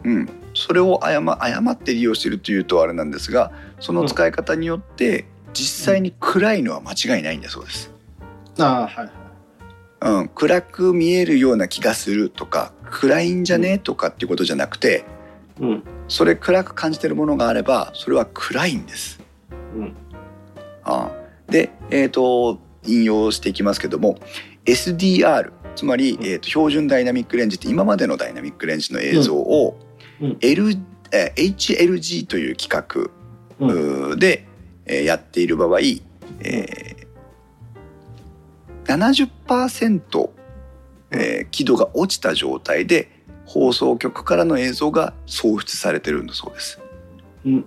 [0.05, 7.93] うん、それを誤誤って利用してるというとあれなんですがその使い方によって実際に暗いのは間違いないんだそうです。
[8.59, 9.11] ああ、はいはい。
[10.03, 13.79] うん、暗く見えるような気がするとか暗いんじゃね？
[13.79, 15.05] とかっていうことじゃなくて
[15.61, 15.83] うん。
[16.09, 19.21] それ暗く感じてるものがあればそれは暗いんです。
[19.77, 19.97] うん。
[20.83, 21.11] ああ。
[21.51, 24.19] で、えー、と引用していきますけども
[24.65, 29.79] SDR つまり、えー、と標準ダイナミックレンジって今までのダイナミックレンジの映像を、
[30.41, 30.71] L
[31.13, 33.11] えー HLG という規格
[34.17, 34.47] で、
[34.87, 40.31] えーやっている場合、えー、70%、
[41.13, 43.20] えー輝度が落ちた状態で
[43.51, 46.81] 放送局からの映像が送出されてるんだそうです。
[47.45, 47.53] うん。
[47.53, 47.65] うん、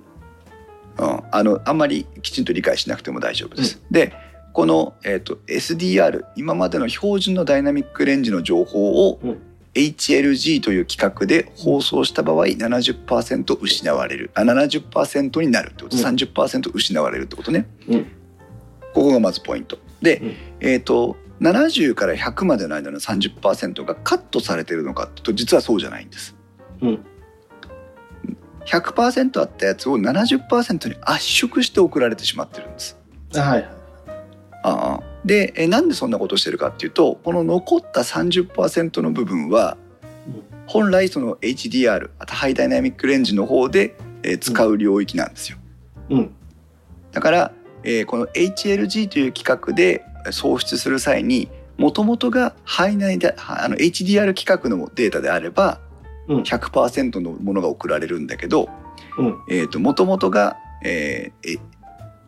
[1.30, 3.82] あのあんまりきちんと理解しなくても大丈夫です。
[3.91, 4.13] で
[4.54, 9.41] この、えー、と SDR 今までの標準のダイナミックレンジの情報をうん
[9.74, 17.67] HLG という規格で放送した場合70%失われるあ70%になるってこと、うん30%失われるってことね。
[17.89, 18.04] うん
[18.93, 19.80] ここがまずポイント。
[20.02, 26.36] で、うんえっ、と70から100までの間の30%がカットされてるのかと実はそうじゃないんです。
[26.82, 27.06] うん。
[28.66, 32.98] 100%あったやつを70%に圧縮して送られてしまってるんです。
[33.34, 33.70] はいはい。
[34.66, 39.78] ああでえなんでそんなことをしてるかっていうとこの残った30%の部分は
[40.28, 45.58] うん本来その HDR あとハイダイナミックレンジの方で、えー使う領域なんですよ。
[46.10, 46.32] うん。
[47.12, 47.52] だから、
[47.84, 55.80] えーこの HLG という規格で送出する際にもともとがハイナイダあの HDR 規格のデータであれば
[56.28, 58.70] うん100%のものが送られるんだけど
[59.78, 61.60] もともとが、えーえ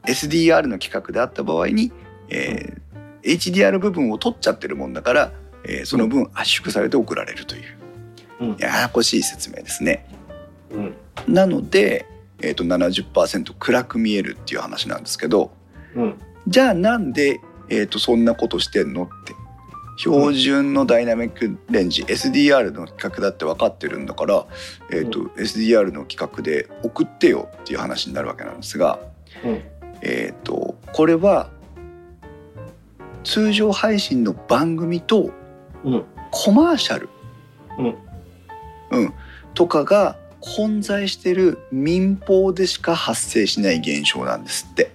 [0.07, 1.91] SDR の規格であった場合に、
[2.29, 2.85] えー
[3.23, 5.31] HDR 部分を取っちゃってるもんだから、
[5.67, 7.63] えーその分圧縮されて送られるという、
[8.39, 10.07] うんややこしい説明ですね。
[10.69, 10.95] うん。
[11.27, 12.05] なので、
[12.41, 15.51] えー、と70%暗く見えるっていう話なんですけど
[15.95, 16.19] うん。
[16.47, 19.33] じゃあなんで、えー、とそんなことしてんのって
[19.97, 24.45] 標準のダイナミックレンジ SDR の規格だって分かってるんだから、
[24.91, 28.99] えーと SDR の規格で送ってよっていう話になるわけなんですが、
[29.43, 29.63] うん。
[30.01, 31.49] えー、とこれは
[33.23, 35.31] 通常配信の番組と
[35.83, 36.05] うん。
[36.31, 37.09] コマーシャル、
[37.79, 37.95] うん
[38.91, 39.13] うん
[39.53, 44.91] とかが混在してる民放でしか発生しない現象なんですって。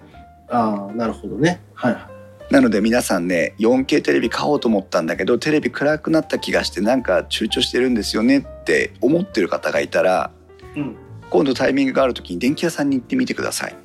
[0.48, 1.60] ああ、なるほどね。
[1.74, 2.09] はいは
[2.50, 10.30] なので皆さんね 4K テレビ買おうと思ったんだけどテレビ暗くなった気がしてなんか躊躇してるんですよねって思ってる方がいたら
[10.76, 10.80] い。
[10.80, 10.96] うん。
[11.30, 13.76] 今度タイミングがある時に電気屋さんに行ってみてください。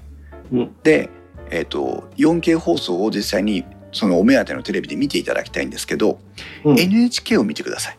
[0.51, 0.75] うん。
[0.83, 1.09] で、
[1.51, 6.19] えー、と 4K 放送を実際にそのお目当てのテレビで見ていただきたいんですけど、
[6.63, 6.79] うん。
[6.79, 7.97] NHK を見てください。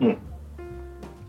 [0.00, 0.18] うん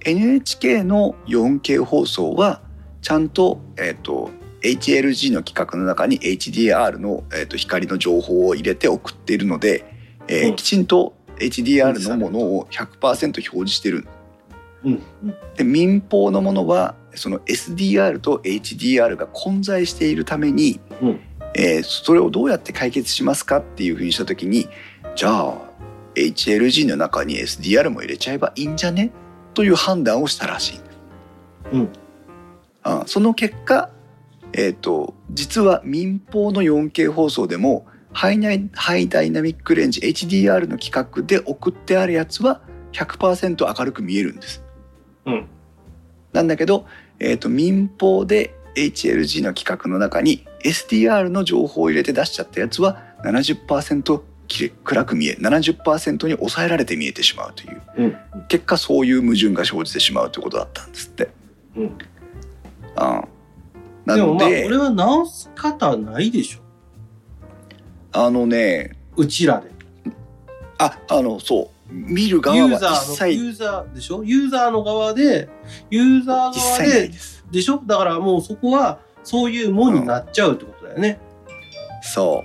[0.05, 2.61] NHK の 4K 放送は
[3.01, 4.29] ちゃんと,、えー、と
[4.61, 9.85] HLG の規格の中に HDR の、えー、と光の情報を入れて送っているので、
[10.27, 10.55] えーうん。
[10.55, 14.07] きちんと HDR のものを100%表示してる。
[14.83, 15.03] うん。
[15.55, 21.19] で民放のものはその SDR と HDR が混在しているために、うん。
[21.55, 24.67] えーそれをどうやって解決しますかっていうふうにした時に
[25.15, 25.57] じゃあ
[26.15, 29.11] HLG の中に SDR も入れちゃえばいいんじゃね？
[29.53, 30.79] という判断をしたらしい。
[31.73, 31.89] うん。
[32.83, 33.89] あその結果、
[34.57, 42.61] えー、と実は民放の 4K 放送でもハイナイハイダイナミックレンジ HDR の規格で送ってあるやつは
[42.93, 44.63] 100%明るく見えるんです。
[45.25, 45.47] うん。
[46.33, 46.87] なんだけど、
[47.19, 57.81] えー、と民放で HLG の規格の中に SDR の情報を入れて出しちゃったやつは70%きれ暗く見え70%に抑えられて見えてしまうという。
[57.97, 58.17] うん。
[58.47, 61.29] 結果そういう矛盾が生じてしまうということだったんですって。
[61.75, 61.97] うん。
[62.95, 63.36] あな
[64.15, 66.59] でもまあ俺は直す方ないでしょ。
[68.13, 69.69] あのねうちらで。
[70.79, 74.23] ああのそう見る側ユはーザーの一切ユーザーでしょ？
[74.23, 75.49] ユーザーの側で
[75.89, 77.11] ユーザー一側で
[77.51, 77.81] でしょ？
[77.85, 81.19] だからもうそこはそういうもんになっちゃうってことだよね、
[82.01, 82.43] そ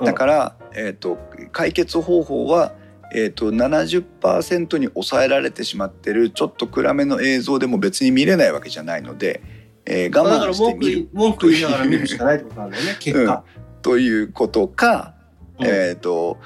[0.00, 0.04] う。
[0.04, 1.16] だから、えー、と
[1.52, 2.74] 解決方法は、
[3.14, 9.42] えー、と70%に抑えられてしまってるちょっと暗めの映像でも別に見れないわけじゃないので、
[9.86, 10.98] えー我慢して見る。
[10.98, 13.44] い文句言いながら見るしかないってことなんだよね結果、
[13.82, 15.14] ということか、
[15.58, 15.66] うん。
[15.66, 16.38] えっ、と,、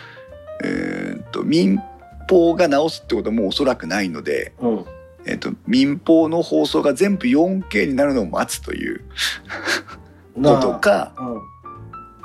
[0.65, 1.79] えー、と民
[2.29, 4.85] 放が直すってことはもうおそらくないので、うん。
[5.27, 9.05] えー、と民放の放送が全部 4K になるのを待つという
[10.43, 11.15] ことか。
[11.19, 11.57] うん。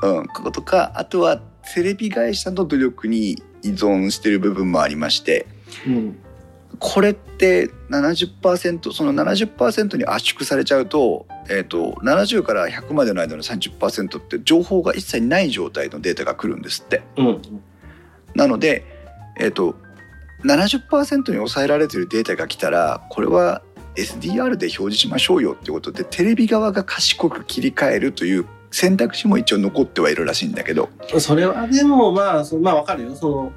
[0.03, 1.39] うん、ことかあとは
[1.75, 5.45] テレビ会社の努力に依存している部分もありまして
[5.85, 6.17] うん
[6.81, 17.03] これって70%その70%に圧縮されちゃうと,、えー、と70から100までの間の30%って情報が一切ない状態のデータが来るんですって。
[17.17, 17.41] うん
[18.33, 18.85] なので、
[19.37, 19.75] えー、と
[20.45, 23.61] 70%に抑えられているデータが来たらこれは
[23.95, 30.89] SDR で表示しましょうよってことでテレビ側が賢く切り替えるという選択肢も一応残ってはいるらしいんだけど。
[31.19, 33.51] それはでもまあそまあわかるよその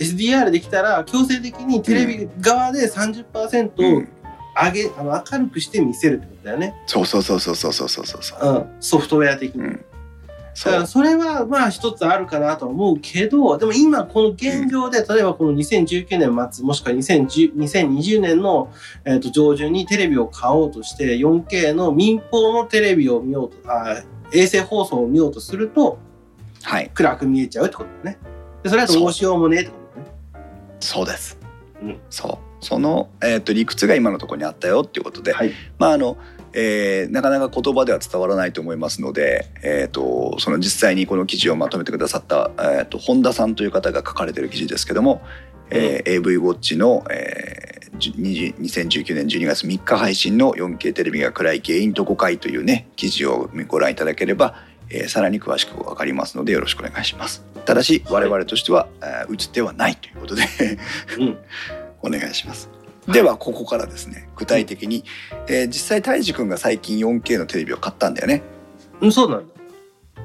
[0.00, 4.08] SDR できたら強制的にテレビ側で30%うん
[4.56, 8.52] 上げ、あの明るくして見せるってことだよね、そうそうそうそうそうそうそうそうそう。
[8.52, 9.62] うん、ソフトウェア的に。
[9.62, 9.84] うん。
[10.64, 18.70] だからそれはまあ一つあるかなとは思うけどでも今この現状で例えばこの2019年末もしくは2010 2020年の、
[19.04, 25.98] えー、と上旬にテレビを買おうとして 4K の民放のテレビを見ようとあ衛星放送を見ようとすると
[26.62, 26.90] はい。
[26.92, 28.18] 暗く見えちゃうってことだね。
[28.62, 29.79] でそれはどうしようもねえってこ。
[30.80, 31.38] そうです。
[31.82, 32.64] うんそう。
[32.64, 35.52] その、えー、と理屈が今のところにあったよっていうことで、はい。
[35.78, 36.16] まああの、
[36.52, 45.22] えーなかなか言葉では伝わらないと思いますので、えー、とその実際にこの記事をまとめてくださった、えー、と本田さんという方が書かれてる記事ですけども、
[45.70, 54.54] えー AV ウォッチの、えーじ20 2019年12月3日配信の 4K テレビが暗い原因と誤解というね記事をご覧いただければ、
[54.90, 57.44] えーさらに詳しく分かりますのでよろしくお願いします。
[57.64, 60.42] ただし我々としては、えー映ってはないということで
[61.18, 61.38] うん。
[62.02, 62.68] お願いします。
[63.06, 65.04] ではここからですね具体的に、
[65.48, 68.42] えー実際たいじくんが最近 4K のテレビを買ったんだよね。
[69.00, 69.48] うん、そうなん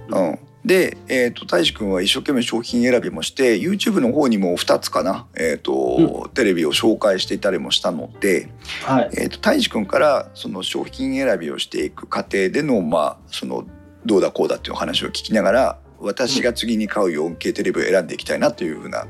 [0.09, 0.19] だ。
[0.19, 8.49] うん、で、えー、とたいじくんは一生懸命商品選びもして YouTube の方にも2つかな、えーとテレビを紹介していたりもしたので、
[8.83, 9.09] はい。
[9.13, 13.65] えー、とたいじくんからその商品選びをしていく過程での,、まあ、その
[14.05, 19.07] どうだこうだっていうお話を聞きながら私が次に買う 4K テレビを選んでいきたいなというふうな、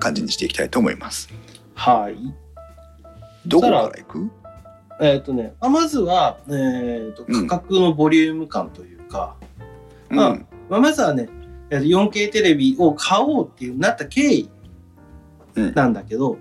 [0.00, 1.28] 感じにしていきたいと思います。
[1.74, 2.16] はい。
[3.46, 4.30] どこから行く？
[5.00, 9.36] えっ、とね、あまずは、えっ、と、うん価格のボリューム感というか、
[10.10, 11.28] うんうんまあ、まずはね、
[11.70, 14.50] えーと 4K テレビを買おうっていうなった経緯
[15.54, 16.38] うんなんだけど、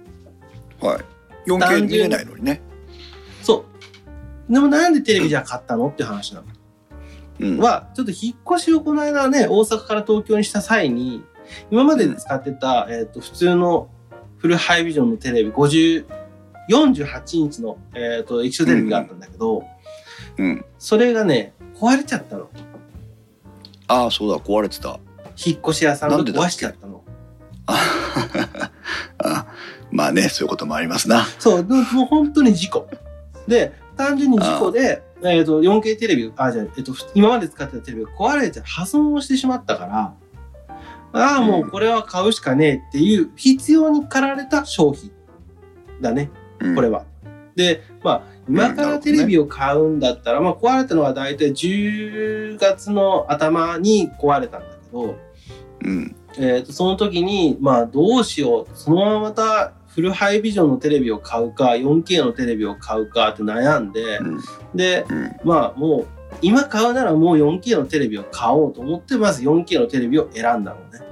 [0.79, 0.99] は
[1.45, 2.61] い、4K 見れないのにね。
[3.41, 3.65] そ
[4.49, 4.53] う。
[4.53, 6.47] でもなんでテレビじゃ買ったのっていう話なの。
[7.39, 11.23] うんは、ちょっと引っ越しをこの間ね、大阪から東京にした際に、
[11.69, 13.89] 今まで使ってた、えっ、と、普通の
[14.37, 16.05] フルハイビジョンのテレビ、50、
[16.69, 19.63] 48インチの、えっ、と、液晶テレビがあったんだけど、
[20.37, 22.49] うん、それがね、壊れちゃったの。
[23.87, 24.99] ああそうだ壊れてた。
[25.43, 27.03] 引っ越し屋さんが壊しちゃったの。
[29.17, 29.47] あ
[29.91, 31.25] まあねそういうこともありますな。
[31.39, 32.87] そう、でももう本当に事故。
[33.47, 40.15] で、単純に事故で、えっ、と、4K テレビ、あ、じゃあ、えっ、と、今まで使ってたテレビが壊れて破損をしてしまったから、
[41.13, 45.11] ああ、もうこれは買うしかねえっていう必要に駆られた商品
[45.99, 47.05] だね、うんこれは。
[47.55, 55.15] で、まあ、今からテレビを買うんだったら、まあ、壊れたのは大体10月の頭に壊れたんだけど、
[55.83, 56.15] うん。
[56.37, 58.67] えー、とその時に、まあ、どうしよう。
[58.73, 64.39] そのまままたフルハイビジョンのテレビを買うか、4K のテレビを買うかって悩んで、うん。
[64.73, 65.35] で、うん。
[65.43, 66.07] まあ、もう、
[66.41, 71.05] 今買うならもう 4K のテレビを買おうと思って、まず 4K のテレビを選んだのね。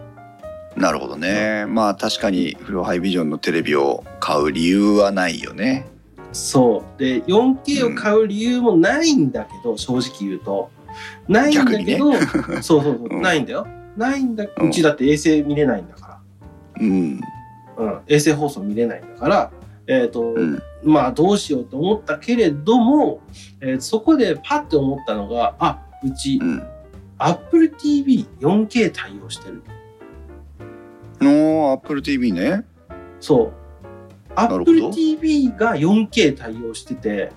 [0.78, 1.66] なるほどね。
[1.68, 5.88] まあ確かにフルハイビジョンのテレビを買う理由はないよね。
[6.32, 7.00] そう。
[7.00, 10.70] で、4K を買う理由もないんだけど、正直言うと。
[11.28, 12.22] ないんだけど、そう
[12.62, 13.68] そうそう、 うんないんだよ。
[13.98, 16.22] ないんだ、うんうちだって衛星見れないんだか
[16.80, 17.20] うん。
[17.84, 17.94] ら。
[17.94, 18.02] うん。
[18.08, 19.52] 衛星放送見れないんだから、
[19.88, 20.62] えっ、と、うん。
[20.84, 23.22] まあどうしようと思ったけれども、
[23.62, 26.64] えーそこでパッて思ったのが、あ、うちう、ん。
[27.18, 29.62] Apple TV 4K 対応してる。
[31.20, 32.66] の Apple TV ね。
[33.20, 33.54] そう。
[34.36, 37.32] Apple TV が 4K 対応してて、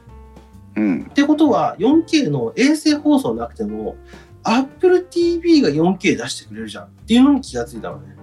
[0.77, 1.07] うん。
[1.11, 3.97] ってことは 4K の衛星放送なくても
[4.45, 8.17] Apple TV が 4K 出してくれるじゃんっていうのに気がついたのね。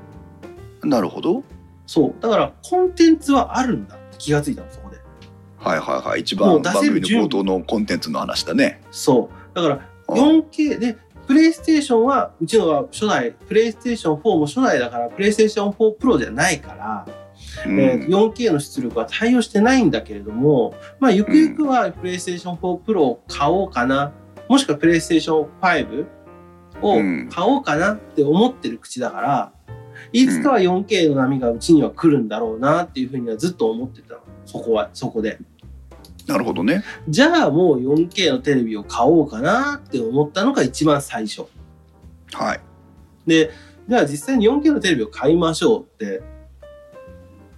[0.83, 1.43] なるほど。
[1.89, 2.21] そう。
[2.21, 4.97] だからコンテンツはあるんだって気がついたの、そこで。
[5.57, 6.19] はいはいはい。
[6.19, 8.79] 一もう出番番組の冒頭のコンテンツの話だね。
[8.91, 9.55] そう。
[9.55, 17.07] だからうん 4K で、プレイステーションは、うちのは初代、プレイステーション4も初代だから、プレイステーション4プロじゃないから、
[17.65, 24.11] うんえー 4K の出力は対応してないんだけれども、まあ、ゆくゆくはプレイステーション4プロを買おうかな、
[24.47, 26.05] もしくはプレイステーション5
[26.83, 29.53] をうん買おうかなって思ってる口だから、
[30.11, 34.21] いつかは 4K の波がうちには来るんだろうなっていうふうにはずっと思ってたの。
[34.45, 35.39] そこは、そこで。
[36.25, 36.83] なるほどね。
[37.07, 41.45] じゃあもう 4K のテレビを買おうかなって思ったのが一番最初。
[42.33, 42.61] はい。
[43.25, 43.51] で、
[43.87, 46.21] じゃあ実際に 4K のテレビを買いましょうって、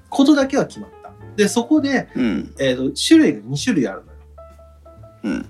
[0.09, 1.11] ことだけは決まった。
[1.35, 2.53] で、そこで、うん。
[2.59, 4.17] えっ、と、種類が2種類あるのよ。
[5.23, 5.45] うん。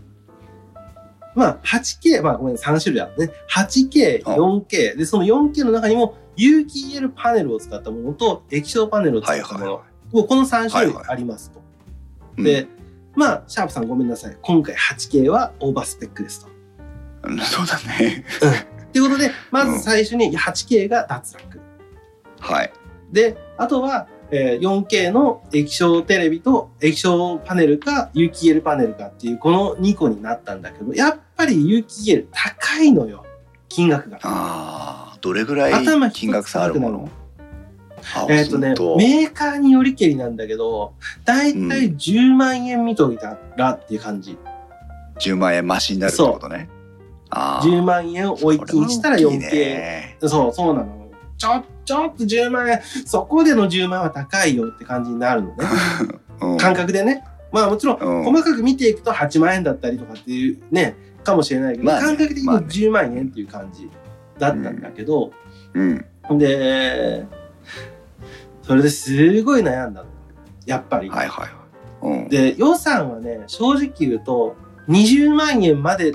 [1.34, 3.34] まあ、8K、まあごめん、3種類あるね。
[3.50, 4.98] 8K、あ 4K。
[4.98, 9.66] で、その 4K の中にも有機 EL パネルを使ったものと液晶パネルを使はいったもの。
[9.66, 11.62] はいはもうこの3種類はいはいありますと。
[12.38, 12.44] い。
[12.44, 12.68] で、
[13.16, 14.38] まあ、シャープさんごめんなさい。
[14.42, 16.52] 今回 8K はオーバースペックですと。
[17.24, 18.26] うん、そうだね。
[18.92, 21.62] ということで、 まず最初に 8K が脱落。
[22.40, 22.74] はい。
[23.12, 33.26] で、あとは、えー 4K の液晶テレビと液晶パネルか有機 EL パネルかっていうこの2個になったんだけど、やっぱり有機 EL 高いのよ。
[33.70, 34.18] 金額が。
[34.24, 37.10] ああ、どれぐらい金額差あるもの？
[38.16, 44.38] あえっ、とねメーカーによりけりなんだけど、だいたい10万円見といたらっていう感じ。
[45.20, 46.68] 10万円増しになるってことね。
[47.30, 47.66] ああ。
[47.66, 49.52] 10万円を追い金したらそれは大きい 4K。
[49.52, 51.12] ねそう、そうなの。
[51.38, 55.56] ちょ、ちょっと10万円、そこでの10万円は高いよって感じになるのね。
[56.42, 57.24] うん感覚でね。
[57.52, 63.90] まあもちろん、うん細かく見ていくと8万円だったりとかっていうね、かもしれないけど、まあね感覚的にまあね10万円っていう感じ
[64.42, 65.32] だったんだけど、
[65.76, 66.04] うん。
[66.40, 67.28] で、
[68.64, 70.08] それですごい悩んだの。
[70.66, 71.10] やっぱり。
[71.10, 72.22] はいはいはい。
[72.24, 72.28] うん。
[72.28, 74.56] で、予算はね、正直言うと、
[74.90, 76.12] 20万円まで、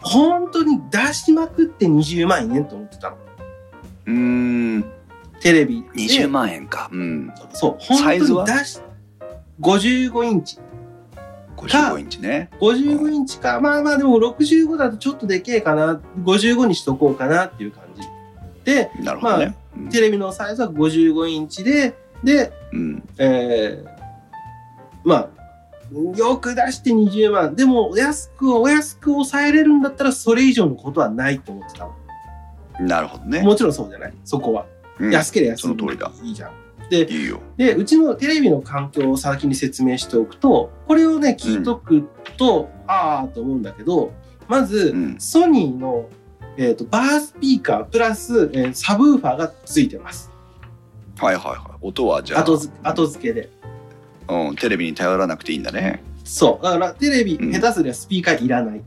[0.00, 3.16] 本当に出しまくって20万円と思ってたの。
[4.06, 4.14] うー
[4.78, 4.84] ん。
[5.40, 5.88] テレビで。
[5.90, 6.88] 20万円か。
[6.90, 7.30] うん。
[7.52, 8.46] そう、本サイズは？
[8.46, 8.80] 当に出し、
[9.60, 10.58] 55インチ。
[11.66, 12.50] 55インチね。
[12.60, 13.60] 55インチか。
[13.60, 16.00] まあまあでも65だとちょっとでけえかな。
[16.22, 18.02] 55にしとこうかなっていう感じ。
[18.64, 19.56] で、なるほどね。
[19.76, 21.94] うんテレビのサイズは55インチで、
[22.24, 23.08] で、うん。
[23.16, 23.88] えー、
[25.04, 25.28] まあ、
[26.16, 27.54] よく出して20万。
[27.54, 31.94] でも、お安く、お安く抑えれるんだったら、それ以上のことはないと思ってたの。
[32.80, 33.42] なるほどね。
[33.42, 34.14] もちろんそうじゃない。
[34.24, 34.66] そこは。
[34.98, 36.50] うん安ければ安いその通りだいいじゃん。
[36.90, 37.06] で。
[37.56, 44.12] で、うちのテレビの環境を先に説明しておくと、これをね、聞いとくと、ああと思うんだけど、
[44.48, 46.08] まず、うんソニーの、
[46.56, 50.30] えー、とバースピーカープラス、えーサブウーファーがついてます。
[51.18, 51.58] はいはいはい。
[51.82, 52.40] 音はじゃあ。
[52.40, 53.50] 後付後付けで。
[54.28, 54.56] うん。
[54.56, 56.02] テレビに頼らなくていいんだね。
[56.24, 56.64] そう。
[56.64, 58.82] だからテレビ、うん下手すりゃスピーカーいらない。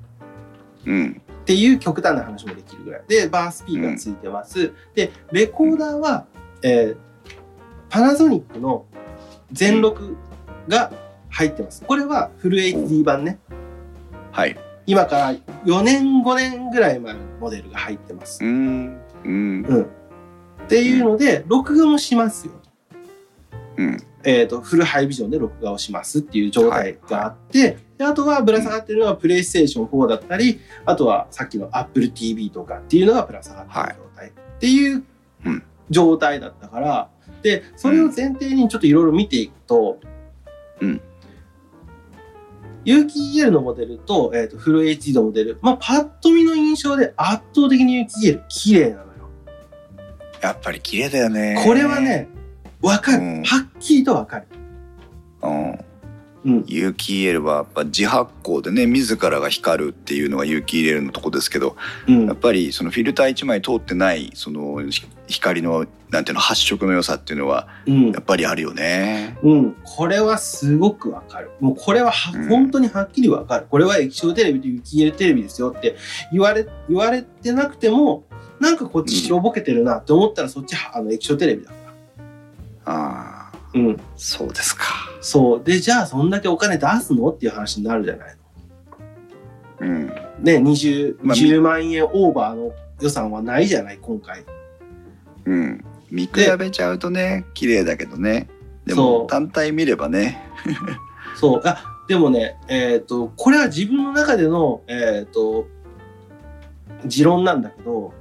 [0.86, 1.22] うん。
[1.42, 3.04] っていう極端な話もできるぐらい。
[3.08, 4.74] で、バースピーカーついてます。
[4.96, 6.26] で、レコーダーは、
[6.64, 7.11] えー
[7.92, 8.86] パナソニックの
[9.52, 10.16] 全録
[10.70, 10.94] が
[11.30, 11.84] 入ってます。
[11.86, 13.38] これはフル HD 版ね。
[14.32, 14.58] はい。
[14.86, 15.34] 今から
[15.66, 18.48] 4年、5年ぐらい前のモデルが入ってますう。
[18.48, 18.98] ん。
[19.26, 19.66] うん。
[19.68, 19.82] うん。
[19.84, 19.88] っ
[20.70, 22.54] ていうので、録画もしますよ。
[23.76, 23.98] うん。
[24.24, 35.04] えっ、と、フルハイビジョンで録画をしますっていう状態があって、であとはぶら下がってるのはプレイステーション4だったり、あとはさっきの Apple TV とかっていうのがぶら下がってる状態っていう
[35.46, 37.10] うん状態だったから、
[37.42, 40.00] で、それを前提にちょっといろいろ見ていくと、
[40.80, 41.02] うん
[42.84, 49.08] 有機 EL のモデルと,、えー、とフル HD のモデル、まあ、パッと見の印象で圧倒的に有機 EL 綺麗なのよ。
[50.42, 51.62] やっぱり綺麗だよね。
[51.64, 52.28] これはね、
[52.82, 53.20] わかる。
[53.20, 54.48] うんはっきりとわかる。
[55.44, 55.80] うん。
[56.46, 56.64] うん。
[56.68, 61.76] 有機 EL はやっぱ自発光でね自らが光るっていうのが有機 EL のとこですけど
[62.08, 62.36] うんやっ。
[62.36, 69.38] ぱりそのフィルター1枚通ってないそのひ光のなんていうの発色の良さっていうのはうんやっぱりあるよね。
[69.44, 71.52] うん、これはすごくわかる。
[71.60, 73.68] もうこれはは、うん本当にはっきりわかる。
[73.70, 75.96] これは液晶テレビと有機 EL テレビですよって
[76.32, 78.26] 言われ、言われてなくても、
[78.60, 81.76] なんかこっち白ぼけてるなって思ったらそっちはあの液晶テレビだか
[82.86, 82.94] ら。
[82.94, 83.41] ああ
[83.74, 83.98] うん。
[84.18, 84.84] そうですか。
[85.22, 85.64] そう。
[85.64, 87.30] で、じゃあそんだけお金出すの？
[87.30, 88.36] っていう話になるじゃない
[89.80, 89.88] の。
[89.88, 90.08] うん。
[90.40, 94.44] ね、20、まあ10万円オーバーの予算はないじゃない、今回。
[95.46, 95.86] うん。
[96.12, 98.50] 見比べちゃうとね綺麗だけどね
[98.86, 100.44] でも単体見ればね
[101.36, 101.62] そう。
[101.66, 105.66] あ、でもね、えっ、と、これは自分の中での、えっ、と、
[107.06, 108.14] 持論なんだけど、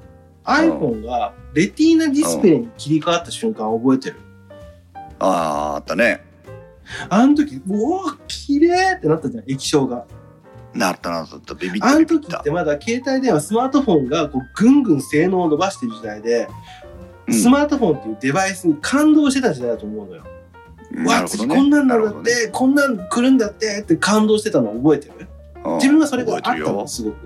[0.44, 4.16] iPhone がレティーナディスプレイに切り替わった瞬間覚えてる？
[4.16, 4.29] あ
[5.20, 6.24] ああったね。
[7.08, 10.06] あの時、うわ綺麗ってなったじゃん、液晶が。
[10.74, 12.38] なったなったビビっあのたビビった。
[12.38, 16.48] 時ってまだ携帯電話、スマートフォンがこうぐんぐん性能を伸ばしてる時代で、
[17.28, 17.34] うん。
[17.34, 20.24] スマートフォンっていうデバイスに感動してた時代だと思うのよ。
[20.92, 21.28] うわ、ね。
[21.28, 22.30] こんなんなんだっるほどね。
[22.30, 25.28] て、こんなん来るんだってって感動してたの覚えてる？
[25.64, 25.74] うん。
[25.76, 27.16] 自分はそれがあったの、すごく。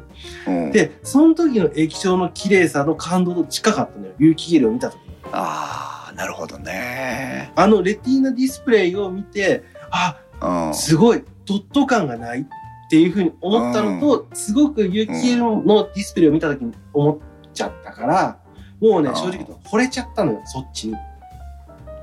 [0.46, 0.72] うん。
[0.72, 4.12] で、その時の液晶の綺麗さの感動と近かったのよ。
[4.18, 4.98] 有機 EL を見た時
[5.32, 10.18] ああなるほどねあのレティーナディスプレイを見て、あ、
[10.68, 12.44] うんすごい、ドット感がないっ
[12.90, 15.62] ていうふうに思ったのと、すごく有機の
[15.94, 17.18] ディスプレイを見た時に思っ
[17.52, 18.38] ちゃったから、
[18.80, 20.96] もうね、正直と惚れちゃったのよ、そっちに。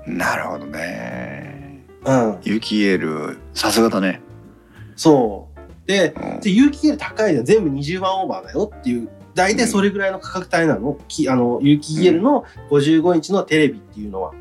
[0.08, 2.40] なるほどねうん。
[2.44, 4.22] 有機 EL さすがだね
[4.96, 5.48] そ
[5.86, 5.88] う。
[5.88, 7.46] で、うんで有機 EL 高いじゃん。
[7.46, 10.98] 全部20万オーバーだよっていう、大体それぐらいの価格帯なの？
[11.08, 14.34] きあの、有機 EL の？55インチのテレビっていうのは。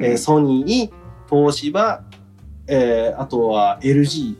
[0.00, 0.92] えーソニー、
[1.28, 2.04] 東芝、
[2.66, 4.36] えーあとは LG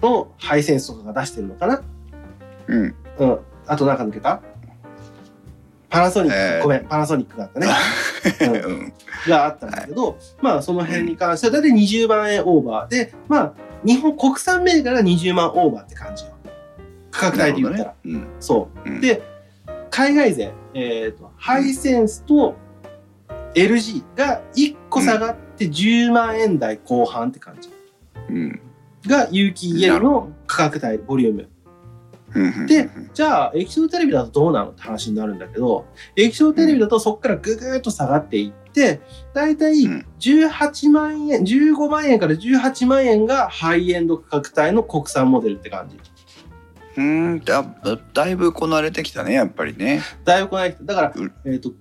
[0.00, 1.82] とハイセンスとかが出してるのかな？
[2.66, 2.94] うん。
[3.18, 3.38] うん。
[3.66, 4.40] あとなんか抜けた？
[5.88, 6.62] パナソニック、えー。
[6.62, 7.68] ごめん、パナソニックがあったね。
[8.40, 8.72] うん。
[8.72, 8.92] うん
[9.28, 13.52] があったんだけど、まあその辺に関しては大体20万円オーバーで、まあ
[13.84, 16.31] 日本国産銘柄20万オーバーって感じよ。
[17.12, 17.94] 価格帯で言ったら。
[18.04, 18.90] うんそう。
[18.90, 19.22] うんで、
[19.90, 22.56] 海外勢、えっ、と、ハイセンスと
[23.54, 27.70] LG が1個下がって10万円台後半って感じ。
[28.30, 28.60] うん
[29.06, 31.48] が有機 EL の価格帯、ボリューム。
[32.34, 35.84] うんでじゃあ、液晶テレビだとどうなのって話になるんだけど、
[36.16, 39.00] 液晶テレビだとそこからぐぐーっと下がっていって、
[39.34, 45.98] だいたいうん18万円、15万円から18万円がハイエンド価格帯の国産モデルって感じ。
[46.96, 47.64] うんだ
[48.12, 50.84] だいぶこなれてきたねやっぱりねだいぶこない人。
[50.84, 51.72] だからうん、えっ、と、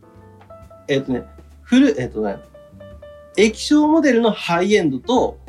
[0.88, 1.24] えっ、とね、
[1.64, 2.38] フル、えっ、とね、
[3.38, 5.39] 液晶モデルのハイエンドと、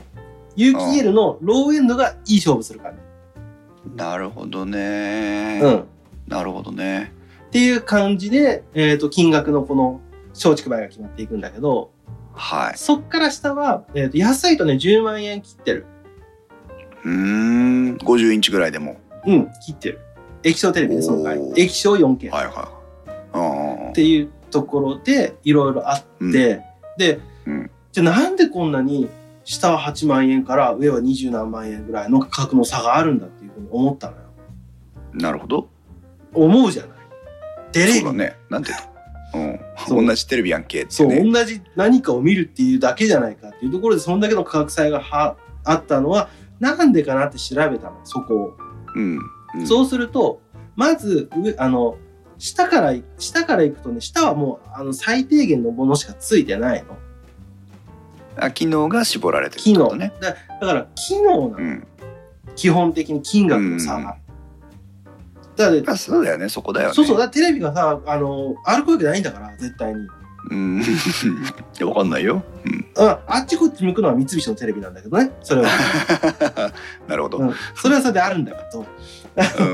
[0.56, 2.94] 有機 EL のローエンドがいい勝負する感
[3.96, 5.66] なるほどねじ。
[5.66, 5.80] うん。
[5.80, 5.84] っ
[6.28, 7.12] なるほどね
[7.50, 10.00] ていう感じで、えっ、と、金額のこの
[10.30, 11.90] 松竹梅が決まっていくんだけど、
[12.34, 15.86] はいそっから下は、えっ、と、安いとね、10万円切ってる。
[17.04, 18.96] うーん50インチぐらいでも
[19.26, 20.00] うん、切ってる。
[20.42, 26.32] 液晶テレビでその場合おー液晶 4K はいはいっていうところでいろいろあって、うん。
[26.32, 26.60] で、
[27.46, 27.70] うん。
[27.92, 29.08] じゃあなんでこんなに
[29.44, 34.22] 下は8万円から上は20何万円ぐらいの価格の差があるんだっていうふうに思ったのよ。
[35.14, 35.68] なるほど。
[36.32, 36.90] 思うじゃない。
[37.72, 37.92] テレビ。
[38.00, 38.36] そうだね。
[38.48, 38.76] なんていう
[39.86, 40.02] そう。
[40.02, 41.20] の同じテレビやんけってそう、ね。
[41.20, 46.28] 同じ何かを見るっていうだけじゃないかっていうところでそんだけの価格差がはあったのは
[46.60, 48.56] なんでかなって調べたのそこを。
[48.94, 49.18] うん。
[49.54, 49.66] うん。
[49.66, 50.40] そうすると
[50.76, 51.96] まず上あの
[52.38, 56.96] 下から下から行くとね下はもうあの最低限のものしかついてないの。
[58.36, 60.12] あ機能が絞られてるっ機能てことね。
[60.20, 61.86] だだから機能なの、うん。
[62.56, 64.16] 基本的に金額の差が。
[65.56, 66.94] だからあそうだよねそこだよね。
[66.94, 67.18] そうそう。
[67.18, 70.08] だテレビがさあの歩くわけないんだから絶対に。
[70.50, 70.82] うん。
[71.86, 72.42] わかんないよ。
[72.64, 72.86] うん。
[72.96, 75.30] ああっちこっち向くのは三菱のテレビなんだけどね。
[75.42, 75.68] それは。
[77.06, 77.38] なるほど。
[77.38, 77.54] うん。
[77.74, 78.86] それはそれであるんだけど。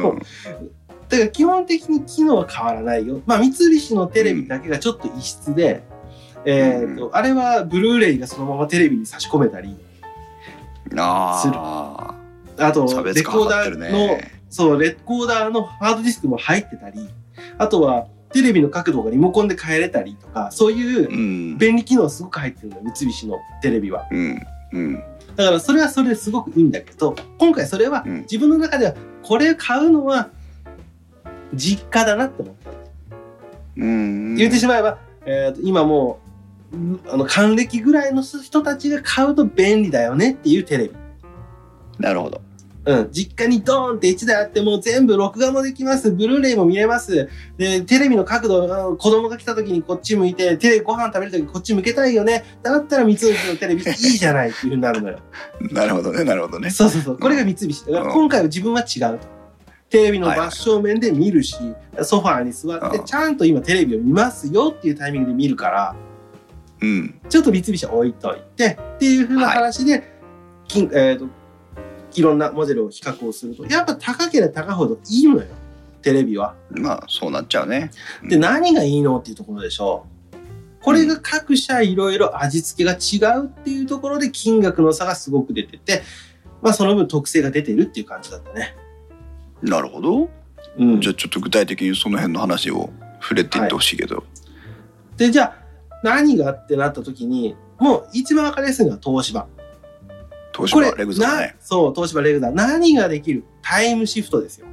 [0.07, 0.19] うん。
[1.09, 3.23] だから基本的に機能は変わらないよ。
[3.27, 5.83] まあ三菱のテレビだけがちょっと異質で、
[6.45, 9.77] えっ、と、あれはブルーレイがそのままテレビに差し込めたり、
[10.97, 12.15] あ
[12.59, 17.09] あとあ差別レコーダーの、ねそう、レコーダーのハードディスクも入ってたり、
[17.59, 21.13] あとはテレビの角度がリモコンで変えれたりとか、そういうう
[21.55, 24.07] ん便利機能すごく入ってるんだよ、三菱のテレビは。
[24.11, 24.41] うん
[24.73, 25.03] うん
[25.37, 30.31] だからそれはそれですごくいいんだけど、今回それはうん自分の中では、これ買うのは
[31.55, 32.71] 実家だなって思った。
[33.77, 34.35] うん。
[34.35, 36.19] 言ってしまえば、えーと今も
[36.73, 40.95] う、うんあの、還暦ぐらいの人たちが買うと便利だよねっていうテレビ。
[41.99, 42.41] なるほど。
[42.89, 46.11] うん、実家にドーンって1台あってもう全部録画もできます。
[46.11, 47.29] ブルーレイも見れます。
[47.59, 52.45] で、テレビの角度、子供が来た時にこっち向いて、テレビご飯食べる時こっち向けたいよね。
[52.63, 55.19] だったら三菱のテレビいいじゃないっていう風になるのよ。
[55.71, 56.71] なるほどね、なるほどね。
[56.71, 57.19] そうそうそう。
[57.19, 57.87] これが三菱。
[57.93, 59.19] だから今回は自分は違う。
[59.91, 61.57] テレビの真正面で見るし、
[62.01, 65.95] ソファーに座ってうんちゃんと今テレビを見ますよっていうタイミングで見るから、
[66.81, 67.21] うん。
[67.29, 70.03] ちょっと三菱は置いといてっていう風な話で、
[70.69, 71.38] 金えーと
[72.15, 75.45] いろんなモデルを比較をするとやっぱ高ければ高いほどいいのよ
[76.03, 76.55] テレビは。
[76.71, 77.91] まあ、そうなっちゃうね。
[78.29, 80.85] で何がいいのっていうところでしょう。
[80.85, 86.03] これが各社いろいろ味付けが違うっていうところで金額の差がすごく出てて、
[86.63, 88.77] まあその分特性が出てるっていう感じだったね。
[89.61, 90.31] なるほど。
[90.79, 92.91] うんじゃあちょっと具体的にその辺の話を
[93.21, 94.23] 触れていってほしいけど。
[95.17, 95.55] でじゃあ
[96.05, 99.49] 何がってなった時にもう一番わかりやすいのは東芝。
[100.59, 101.47] 東これ芝レグザだね。
[101.47, 103.45] なそう東芝レグザ何ができる？
[103.63, 104.67] タイムシフトですよ。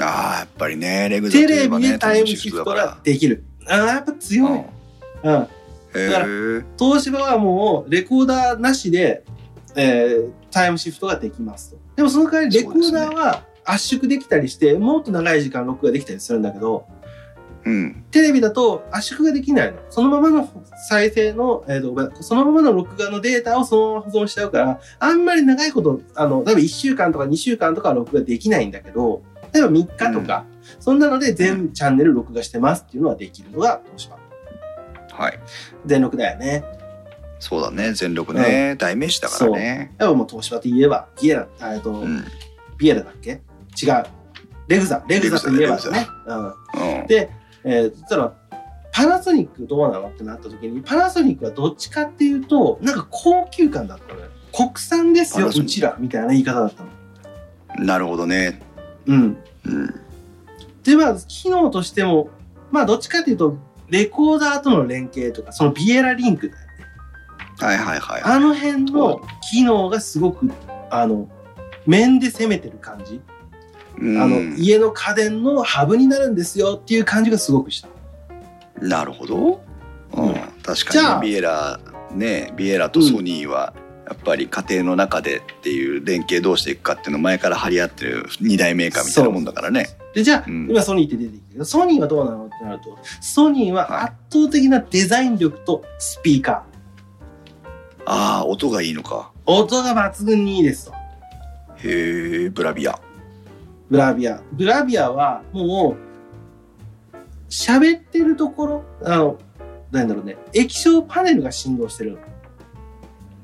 [0.00, 3.44] ああ、やっぱりね、レグザとテレビでタイムシフトができる。
[3.66, 4.48] あーやっぱ強い。
[4.50, 4.58] うん
[5.22, 5.42] うん。
[5.42, 5.48] へ
[5.94, 6.64] え。
[6.78, 9.24] 東芝はもうレコーダーなしで、
[9.76, 11.78] えータイムシフトができますと。
[11.94, 16.88] でもその代わりレコーダーは圧縮できたりして、もっと長い時間録画できたりするんだけど、
[17.64, 18.04] うん。
[18.10, 19.78] テレビだと圧縮ができないの。
[19.90, 20.48] そのままの
[20.88, 30.44] 再生の、えーとそのままの録画のデータをそのまま保存しちゃうから、あんまり長いこと、あの、例えば1週間とか2週間とかは録画できないんだけど、例えば3日とか、
[30.78, 34.16] そんなので全チャンネル録画してますっていうのはできるのが東芝。
[35.12, 35.38] はい。
[35.86, 36.64] 全録だよね。
[37.40, 38.76] そうだね、全力ね。
[38.78, 39.94] 代名詞だからね。
[39.98, 42.24] やっぱもう東芝といえば、ビエラ、えっと、うん。
[42.78, 43.30] ビエラだっけ？
[43.82, 44.04] 違う。
[44.68, 45.02] レグザ。
[45.08, 46.06] レグザといえばね。
[46.26, 46.46] うん。
[47.00, 47.06] うん。
[47.06, 47.30] で、
[47.64, 48.34] えー、そしたら、
[48.92, 54.26] パナソニックどうなのってなった時に、パナソニックはどっちかっていうと、なんか高級感だったのよ。
[54.52, 57.84] 国産ですよ、うちら、みたいな言い方だったの。
[57.84, 58.60] なるほどね。
[59.06, 59.36] うん。
[59.64, 59.94] うん。
[60.82, 62.30] で、まあ、機能としても、
[62.70, 63.56] まあ、どっちかっていうと、
[63.88, 66.66] レコーダーとの連携とか、そのビエラリンクだよね。
[67.58, 68.22] はいはいはい。
[68.22, 70.50] あの辺の機能がすごく、
[70.90, 71.28] あの、
[71.86, 73.20] 面で攻めてる感じ。
[74.00, 77.88] うんあの、家の家電のハブになるんですよっていう感じがすごくした。
[78.80, 79.62] なるほど。
[80.14, 80.34] ううんん。
[80.62, 81.78] 確かにビエラ、
[82.12, 83.74] ね、ビエラとソニーは、
[84.06, 89.88] やっぱり家庭の中でっていう連携どうしていくかっていうのを前から張り合ってる二大メーカーみたいなもんだからね。
[90.14, 96.64] で、じゃあ、うん今ソニーって出てきたけど、ソニーはどうなのってなると、ソニーは圧倒的なデザイン力とスピーカ
[98.06, 99.30] ああ、音がいいのか。
[99.46, 99.52] ー。
[99.52, 100.92] 音が抜群にいいですと。
[101.76, 102.98] へえ、ブラビア。
[103.90, 104.40] ブラビア。
[104.52, 105.96] ブラビアはも
[107.12, 107.16] う、
[107.50, 109.38] 喋ってるところ、あの、
[109.90, 112.18] なんだろうね、液晶パネルが振動してるの。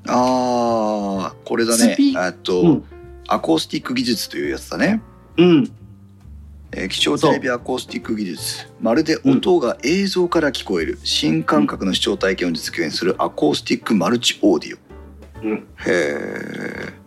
[0.09, 1.97] ああ、これだね。
[1.99, 2.85] えっと、うん。
[3.29, 5.03] アコースティック技術というやつだね。
[5.37, 5.71] うん。
[6.73, 17.06] えー液晶テレビアコースティック技術まるで音が映像から聞こえる新感覚の視聴体験を実現するアコースティックマルチオーディオ、うんへえ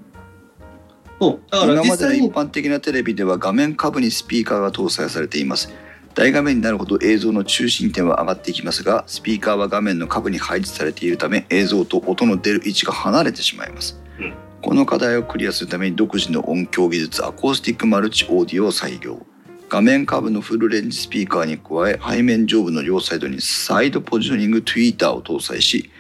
[1.20, 1.52] そう。
[1.52, 5.74] だから今までの一般的なテレビでは画面下部にスピーカーが搭載されています。
[6.16, 14.34] 大画面になるほど映像の中心点は上がっていきますがスピーカーは画面の下部に配置されているため映像と音の出る位置が離れてしまいます、うん。
[14.62, 19.26] この課題をクリアするために独自の音響技術アコースティックマルチオーディオを採用。
[19.70, 25.92] 画面下部のフルレンジスピーカーに加え背面上部の両サイドにサイドポジショニングトゥイーターを搭載し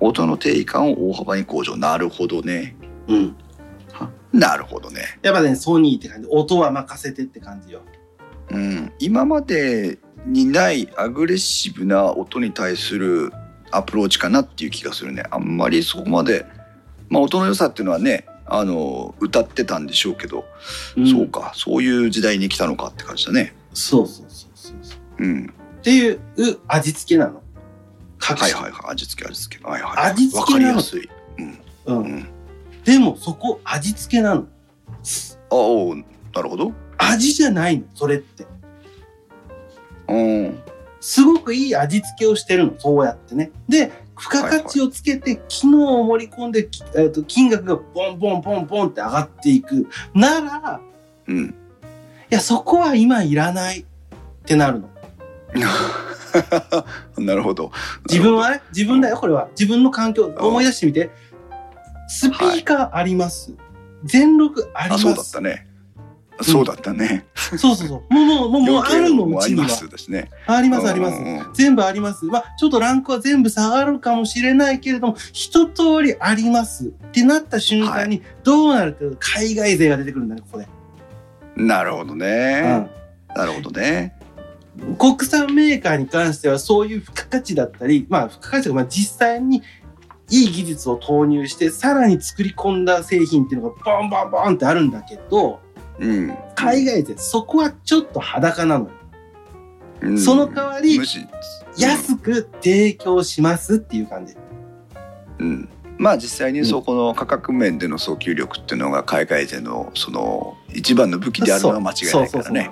[0.00, 1.76] 音の定位感を大幅に向上。
[1.76, 2.74] なるほどね。
[3.06, 3.36] うん。
[4.32, 6.28] はなるほどねやっぱね、ソニーって感じ。
[6.30, 7.82] 音は任せてって感じよ。
[8.50, 13.32] うん、今までにないアグレッシブな音に対する
[13.70, 16.46] アプローチかなっていう気がするねあんまりそこまで、
[17.08, 20.44] まあ、音の良さっていうのはねあの歌ってたんでしょうけど、
[20.98, 25.22] んそうかそういう時代に来たのかって感じだねそうそうそうそうそう。
[25.22, 26.20] うんっていう
[26.66, 27.42] 味付けなの。
[28.18, 31.08] 各はい社はいはい味付け味付けはいはい味付けわかりなのやすい
[31.38, 31.92] うんう。
[31.92, 32.28] うんん
[32.88, 34.46] でもそこ味付けなの。
[35.50, 35.96] あおう
[36.34, 38.46] なるほど味じゃないの、それって。
[40.08, 40.58] うん
[40.98, 43.50] すごくいい味付けをしてるの、そうやってね。
[43.68, 49.86] で、付加価値をつけて、機能を盛り込んで、きえーと金額がボンボンボンボンって上がっていく。
[50.14, 50.80] なら、
[51.26, 51.54] うんい
[52.30, 53.84] や、そこは今いらないっ
[54.46, 54.88] てなるの。
[57.18, 57.70] なるほど
[58.08, 59.48] 自分はね、自分だよ、これは。
[59.50, 61.10] 自分の環境、思い出してみて。
[62.08, 63.54] スピーカーあります。
[64.04, 65.00] 全録あります。
[65.00, 65.68] あそうだったね
[66.40, 68.14] そうだったねそうそうそう。
[68.14, 70.28] もう、もう、もう、もうあるの、もありまうちには。
[70.46, 71.24] あります、ありますうん。
[71.24, 72.26] うんうん全部あります。
[72.26, 80.68] まあ、ちょっとランクは全部下がるかもしれないけれども、一通りありますってなった瞬間に、どうなるって海外勢が出てくるんだね、ここで。
[81.56, 82.88] なるほどね、
[83.34, 84.14] なるほどね
[84.80, 89.62] うん国産メーカーに関してはそういう付加価値だったり、まあ、付加価値がまあ実際に
[90.30, 95.60] いい技術を投入して、さらに作り込んだ製品っていうのがボンボンボンってあるんだけど、
[95.98, 96.36] うん。
[96.54, 98.90] 海外勢、そこはちょっと裸なのよ。
[100.02, 100.18] うん。
[100.18, 101.00] その代わり
[101.76, 104.34] 安く提供しますっていう感じ。
[105.38, 105.68] うん、
[105.98, 112.70] まあ実際にそこの価格面での訴求力っていうのが海外勢のその一番の武器であるのは間違いないからね。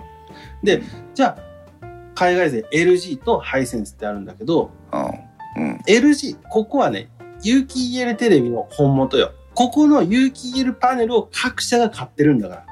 [0.62, 0.82] で、
[1.14, 5.64] じゃあ、海外勢 LG とハイセンスってあるんだけど、うん。
[5.64, 5.76] うん。
[5.86, 7.08] LG、ここはね、
[7.42, 9.32] 有機 EL テレビの本元よ。
[9.54, 12.64] ここの有機 EL パネルを各社が買ってるんだか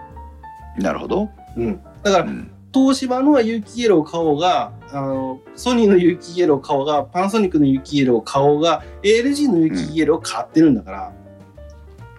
[0.77, 0.83] ら。
[0.83, 1.29] なるほど。
[1.57, 1.81] うん。
[2.03, 11.12] だからう、ん東芝の有機 EL を買おうが、あの、ソニーの有機 EL を買おうが、パナソニックの有機 EL を買おうが、LG の有機 EL を買ってるんだから、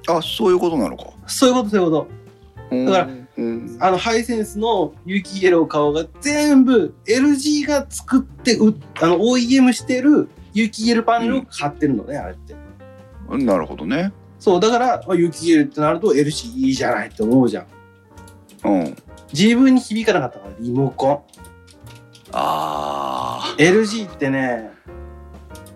[0.08, 1.08] あそういうことなのか。
[1.28, 2.08] そういうこと、そういうこ
[2.70, 2.86] と。
[2.86, 12.56] だからうんあの、ハイセンスの有機 EL を買おうが、全部 LG が作ってう、あの、OEM してる有機 EL パネルを買ってるのね、あれって。
[13.30, 14.12] なるほどね。
[14.40, 17.66] そう、だから、あ有機 EL ってなると LG いいじゃないって思うじゃん。
[18.66, 18.96] うん。
[19.34, 21.20] 自分に響かなかったから、リモコン。
[22.32, 24.72] あ LG ってね、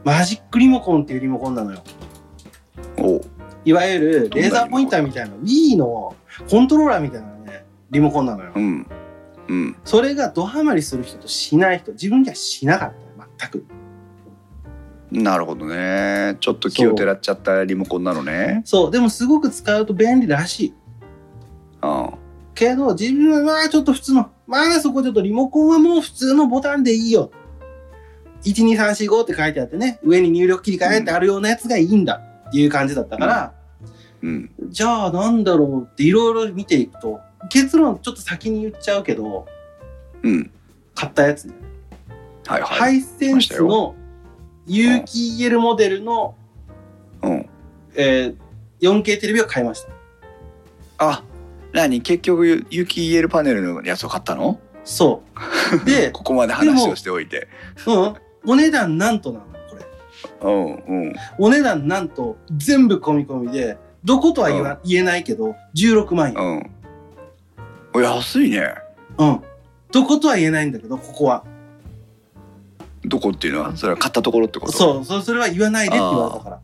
[0.03, 1.83] マジックリモコンっていうリモコンなのよ。
[2.97, 3.01] あ。
[3.01, 3.21] お
[3.65, 6.15] いわゆるレーザーポインターみたいな Wii の
[6.49, 8.59] コントローラーみたいなね、リモコンなのよう。
[8.59, 8.87] ん
[9.49, 13.65] うんそれがドハマりする人としない人、自分にはしなかったよ、全く。
[15.11, 16.37] なるほどね。
[16.39, 18.61] ちょっと気をてらっちゃったリモコンなのね。
[18.65, 20.73] そう、でもすごく使うと便利らしい。
[21.81, 22.13] うん
[22.55, 27.31] けど、自分はまあちょっと普通の、まあそこちょっとリモコンはもう普通のボタンでいいよ。
[28.43, 33.53] 12345って書いてあってね、上に入力切り替えってあるようなやつがいいんだっていう感じだったから、
[34.21, 39.47] うんじゃあなんだろうっていろいろ見ていくと、結論ちょっと先に言っちゃうけど、
[40.23, 40.51] うん。
[40.95, 41.53] 買ったやつね。
[42.45, 42.79] はいはい。
[42.79, 43.95] ハイセンスの
[44.69, 46.35] 有機 EL モデルの、
[47.21, 47.49] うん。
[47.95, 48.35] えー
[48.81, 49.91] 4K テレビを買いました。
[50.99, 51.23] あ
[51.73, 52.01] 何？
[52.01, 54.57] 結局有機 EL パネルのやつを買ったの？
[54.85, 55.21] そ
[55.83, 55.85] う。
[55.85, 57.49] で、 ここまで話をしておいて。
[57.85, 58.15] うん、
[58.51, 59.85] お値段なんとなのこれ。
[60.41, 61.13] うんうん。
[61.37, 66.35] お値段なんと全部込み込みで、どことは言わ、言えないけど、16万円。
[66.35, 66.71] うん。
[67.95, 68.75] お安いね。
[69.17, 69.41] うん。
[69.91, 71.43] どことは言えないんだけど、ここは。
[73.09, 73.75] どこっていうのは？
[73.75, 74.71] それは買ったところってこと？
[74.71, 74.75] う。
[74.75, 76.59] そう、そそれは言わないでって言われたから。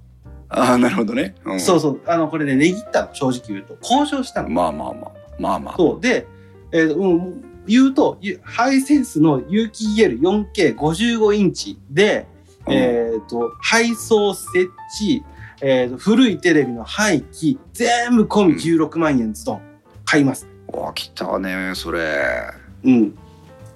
[0.48, 1.36] ああなるほどね。
[1.44, 2.02] うん、そうそう。
[2.06, 3.78] あの、これね、値切ったの、正直言うと。
[3.82, 4.50] 交渉したの。
[4.50, 5.76] まあまあまあまあまあ。
[5.76, 6.02] そう。
[6.02, 6.28] で、
[6.72, 12.28] えーうん、言うと、ゆハイセンスの有機 EL4K55 インチで、
[12.68, 14.70] うんえっ、と、配送設
[15.02, 15.24] 置、
[15.62, 19.62] えーと、古いテレビの廃棄、全部込み16万円ズドン。
[20.06, 20.48] 買います。
[20.68, 22.52] わ来たねそれ。
[22.84, 23.18] うん。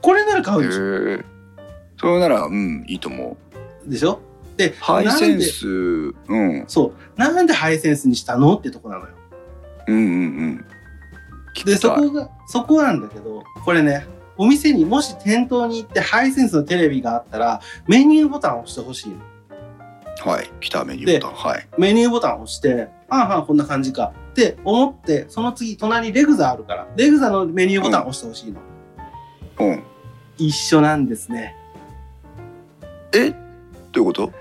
[0.02, 1.10] これなら買へうでしょ。
[1.10, 1.26] え。
[2.00, 3.38] それならうんいいと思
[3.86, 3.90] う。
[3.90, 4.20] でしょ？
[4.58, 7.20] で、ハイセンスうんそう。
[7.20, 8.56] なんでハイセンスにしたの？
[8.56, 9.10] ってとこなのよ。
[9.88, 10.06] うんうんう
[10.48, 10.66] ん。
[11.56, 14.06] 聞で、そこが、そこなんだけど、これね、
[14.38, 19.16] お店にもし店頭に行ってハイセンスのテレビがあったら、メニューボタンを押してほしいの。
[20.32, 21.68] はい来たメニューボタンはい。
[21.78, 24.14] メニューボタンを押して、ああ、ああこんな感じか。
[24.32, 28.60] って思って、その次、隣にレグザあるから、レグザのメニューボタンを押してほしいの。
[29.60, 29.84] うん。
[30.38, 31.56] 一緒なんですね。
[33.14, 33.32] え？
[33.32, 33.36] ど
[33.96, 34.32] ういうこと？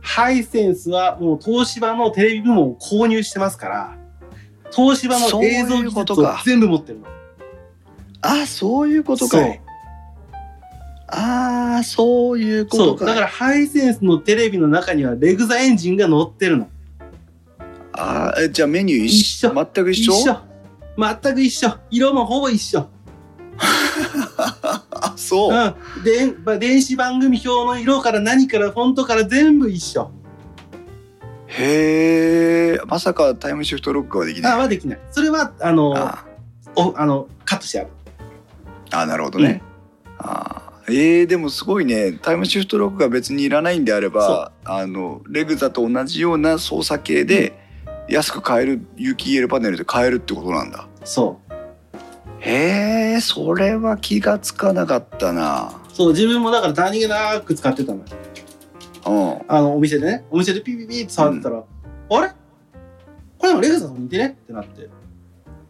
[0.00, 3.96] ハイセンスはもう東芝のテレビ部門を購入してますから、
[4.70, 7.06] 東芝の映像技術をことか全部持ってるの。
[8.22, 9.60] あそういうことかい。
[11.08, 12.98] ああそういうこそう。
[12.98, 13.04] とか。
[13.04, 16.68] だからハイセンスのテレビの中にはレグザエンジンが乗ってるの。
[17.92, 19.48] あーえじゃあメニュー一緒？
[19.48, 20.12] 一緒全く一緒？
[20.12, 20.40] 一緒。
[20.98, 21.76] 全く一緒。
[21.90, 22.88] 色もほぼ一緒。
[25.26, 26.04] あそう、うん。
[26.04, 30.10] で、まあ電子番組表の色から何からフォントから全部一緒。
[31.48, 32.80] へえ。
[32.86, 34.52] まさかタイムシフトロックはできない。
[34.52, 35.00] あ、はできない。
[35.10, 36.24] それは、あの、あ。
[36.76, 37.88] おあの、カットしてある。
[38.92, 39.62] あなるほどね、
[40.18, 40.66] あー。
[40.88, 42.12] えー、でもすごいね。
[42.12, 47.58] タイムシフトロックが別にいらないんであればあのレグザと同じような操作系で
[48.08, 50.86] 安く買える有機 EL パネルで買えるってことなんだ。
[51.04, 51.45] そう。
[52.46, 58.04] へえそれは気がつかなかったなそう、自分もだから何気なく使ってたのよ。
[59.06, 62.32] うんあの、お店でね、お店でピピピって触ってたら、あれ？
[63.38, 64.88] これもレグザと似てねってなって。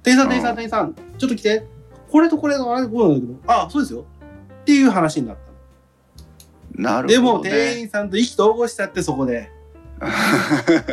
[0.03, 1.67] 店員さん、店員さん、店員さん、ちょっと来て。
[2.11, 4.05] これとこれのあれこうなんだけど、あ、そうですよ。
[4.63, 6.91] っていう話になったの。
[6.95, 7.51] なるでも、ほどね。
[7.51, 9.51] 店員さんと意気投合しちゃって、そこで。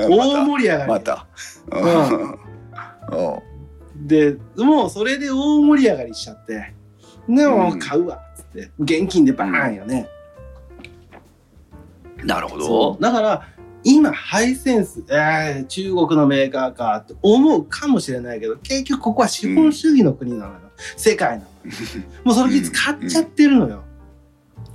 [0.10, 1.04] 大ま盛り上がり。
[1.04, 1.28] た。
[1.70, 1.78] また。
[1.78, 3.53] う うん
[4.04, 6.74] で、もうそれで大盛り上がりしちゃって。
[7.28, 8.72] でもうん買うわ、つって。
[8.80, 10.08] 現金でバーンよね。
[12.24, 13.02] なるほそどう。
[13.02, 13.48] だから、
[13.84, 20.60] 今、ハイセンス、えー、中国のメーカーかって思うかもしれないけど、結局ここは資本主義の国なのよ。
[20.98, 21.48] 世界なのよ。
[22.24, 23.84] もうその技術買っちゃってるのよ。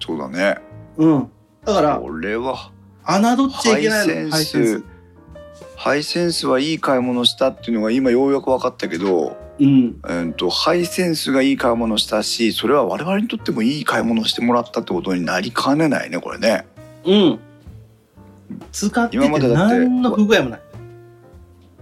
[0.00, 0.58] そうだね。
[0.96, 1.30] うん。
[1.64, 2.70] だから、これは、
[3.04, 4.30] 侮っちゃいけないの。
[4.30, 4.84] ハイセンス。
[5.78, 10.00] ハイセンスはいい買い物したっていうのが今ようやく分かったけど、うん。
[10.02, 16.66] うんと、ハイセンスがいい買い物したし、それは我々にとってもいい買い物をしてもらったってことになりかねないね、これね。
[17.04, 17.38] うん。
[18.72, 20.60] 使ってて何の不具合もない。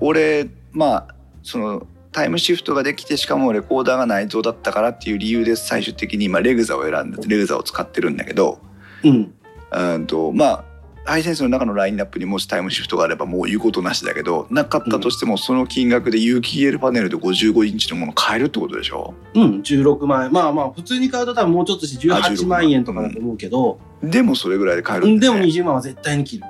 [0.01, 8.59] 俺、まあ、その、タイムシフトができてしかもレコーダーが内蔵だったからっていう理由で最終的に今レグザを選んでレグザを使ってるんだけど
[9.05, 9.35] うん。
[9.71, 10.65] うんとまあ
[11.07, 19.15] ハイセンスの中のラインナップにもしタイムシフトがあればもう言うことなしだけどなかったとしてもその金額で有機 EL パネルで55インチのもの買えるってことでしょ？
[19.35, 20.33] うん、16万円。
[20.33, 26.45] まあまあ、普通に買うと多分もうちょっとしてあ18 16万円とかだと思うけど、でもそれぐらいで買えるうんん、でもだね20万は絶対に切る。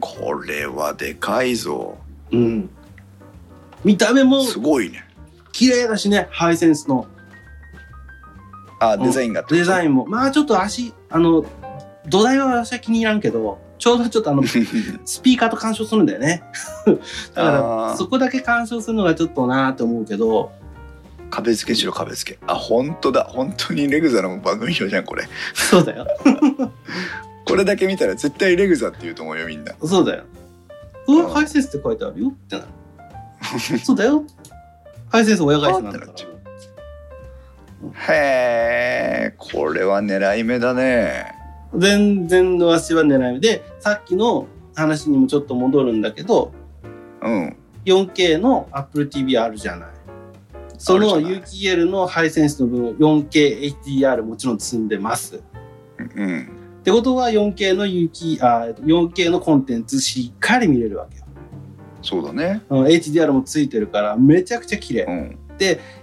[0.00, 1.98] これはでかいぞ
[2.30, 2.70] うん。
[3.84, 5.04] 見た目もすごいね
[5.52, 7.06] 綺麗だしね、ハイセンスの
[8.80, 10.06] あデザインがデザイインも。
[10.06, 11.44] まあちょっと足、あの、
[12.08, 14.42] 土台は私は気に入らんけど、ちょうどちょっとあの、
[15.04, 16.42] スピーカーと干渉するんだよね。
[17.34, 20.50] だかあら、ーそこだけ干渉するのがちょっとなーって思うけど、
[21.30, 26.06] 壁付けしろ壁付けあ本当だ本当にレグザの番組表じゃんこれそうだよ。
[27.46, 30.24] これだけ見たら絶対レグザって言うと思うよみんなそうだよ。
[31.06, 33.78] うんハイセンスって書いてあるよってなる。
[33.78, 34.24] そうだよ。
[35.10, 36.12] ハイセンス親会社なんだから。
[38.14, 41.37] へえこれは狙い目だね
[41.76, 46.52] 全然わしは狙い目で、さっきの話にもちょっと戻るんだけど、
[47.22, 49.88] うん 4K の Apple TV あるじゃない。
[50.78, 55.42] その UKL のハイセンスの分 4K HDR もちろん積んでます。
[55.98, 56.48] うん
[56.80, 61.24] ってことは 4K の UK あ 4K のコンテンツしっかり見れるわけよ。
[62.02, 65.04] そうだねうん HDR もついてるからめちゃくちゃ綺麗。
[65.04, 65.38] うん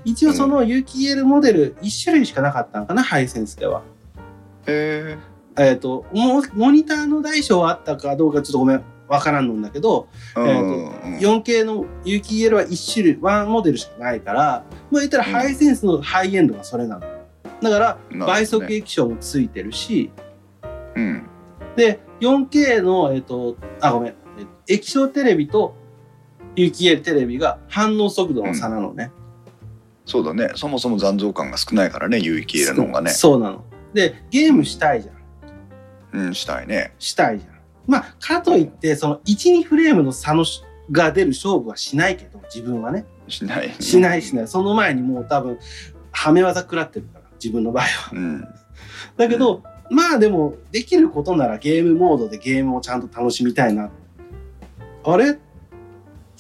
[0.04, 3.84] 一応その UKL モデル1種類しかなかったのかな、ハイセンスでは。
[4.68, 5.35] へえ
[5.74, 17.02] っ、とモ、モニターの大小はあったかどうかちょっとごめん、わからんのんだけど、えうんうんうん 4K の UKL は1種類、ワンモデルしかないから、まあ言ったらうんハイセンスのハイエンドがそれなの。
[17.62, 20.12] だから、倍速液晶もついてるし、
[20.96, 21.24] うん
[21.76, 25.76] で、4K の、えっ、と、あ、ごめん、えっと液晶テレビと
[26.56, 29.12] UKL テレビが反応速度の差なのね。
[30.06, 33.64] そうだねそもそも残像感が少ないからね有機 EL の方がねそうなの。
[33.94, 35.15] で、ゲームしたいじゃん。
[36.16, 37.56] うんしたいねしたいじゃん。
[37.88, 43.06] まあ、かといって、その1、2フレームの差のしが出る勝負はしないけど、自分はね。
[43.28, 44.48] しないしないしない。
[44.48, 45.60] その前にもう多分、
[46.12, 47.90] はめ技食らってるから、自分の場合は。
[48.14, 48.48] うん
[49.18, 53.90] だけど、まあでも、できることならゲームモードでゲームをちゃんと楽しみたいな。
[55.04, 55.38] あれ？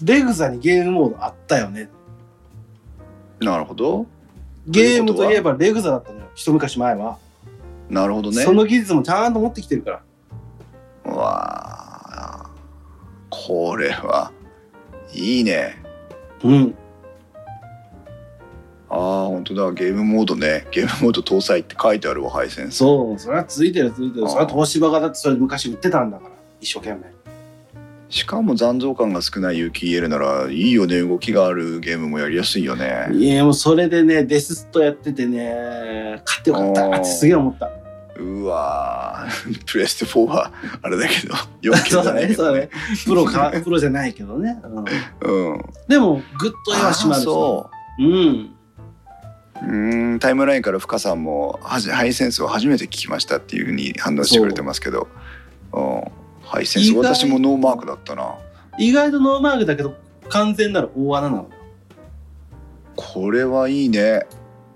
[0.03, 1.89] レグザにゲームモードあったよね。
[3.39, 4.07] なるほど
[4.67, 6.26] ゲームといえばレグザだったのよ。
[6.34, 7.19] 一昔前は。
[7.90, 10.02] なるほどねその技術もちゃんと持ってきてるから。
[11.06, 12.50] うわあ
[13.30, 14.32] これは
[15.14, 15.82] いいね
[16.44, 16.76] うん。
[18.90, 24.30] ああ本当だゲームモードねゲームモード搭載って書いてあるわハイセンスそう、それはついてるついてる。
[24.30, 26.32] それは東芝がだってそれ昔売ってたんだから。
[26.62, 27.14] 一生懸命。
[28.16, 37.70] しかも残像感が少ない有機 EL ならいいよね動きがあるゲームもやりやすいよねいや、もうそれでね、デスストやっててね、買ってよかったってすげえ思った。
[38.18, 40.49] うわー プレステ4は
[40.82, 42.70] あれだけど 4K そうだね、じゃないけそうだね。
[43.05, 44.61] プロか、 プロじゃないけどね。
[45.22, 47.26] うん、うんでも、ぐっと絵は締まるし。。
[47.26, 48.49] そううん。
[49.61, 55.09] うーんタイムラインから深さんもはじハイセンスを初めて聞きましたっていうふうに反応してくれてますけど
[55.74, 58.36] うんハイセンス私もノーマークだったな
[58.78, 59.96] 意外とノーマークだけど、
[60.30, 61.50] 完全なる大穴なの。
[62.96, 64.26] これはいいね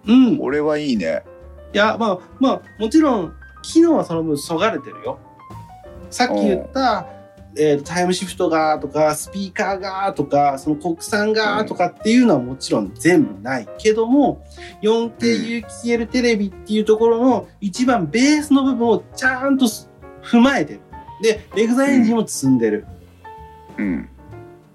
[0.05, 0.33] うん。
[0.35, 1.23] いこれはいいね
[1.73, 5.19] や、まあ、まあ、もちろん、機能はその分そがれてるよ。
[6.09, 7.07] さっき言った、
[7.57, 14.43] えータイムシフトがとか、スピーカーがとか、その国産がとかっていうのはもちろん全部ないけども、
[14.81, 20.81] 4K 有機 EL テレビっていうところの一番ベースの部分をちゃんと踏まえてる。
[21.21, 22.85] で、レグザエンジンも積んでる。
[23.77, 24.09] うん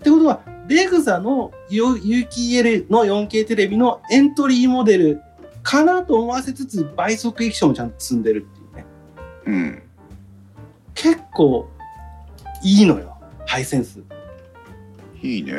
[0.01, 5.23] ってことは、レグザの有機 EL の 4K テレビのエントリーモデル
[5.63, 8.85] かなと思わせつつ、倍速液晶もちゃんと積んでるっていうね。
[9.47, 9.83] うん。
[10.95, 11.69] 結構
[12.63, 13.17] いいのよ、
[13.47, 14.03] ハイセンス。
[15.23, 15.55] いいね。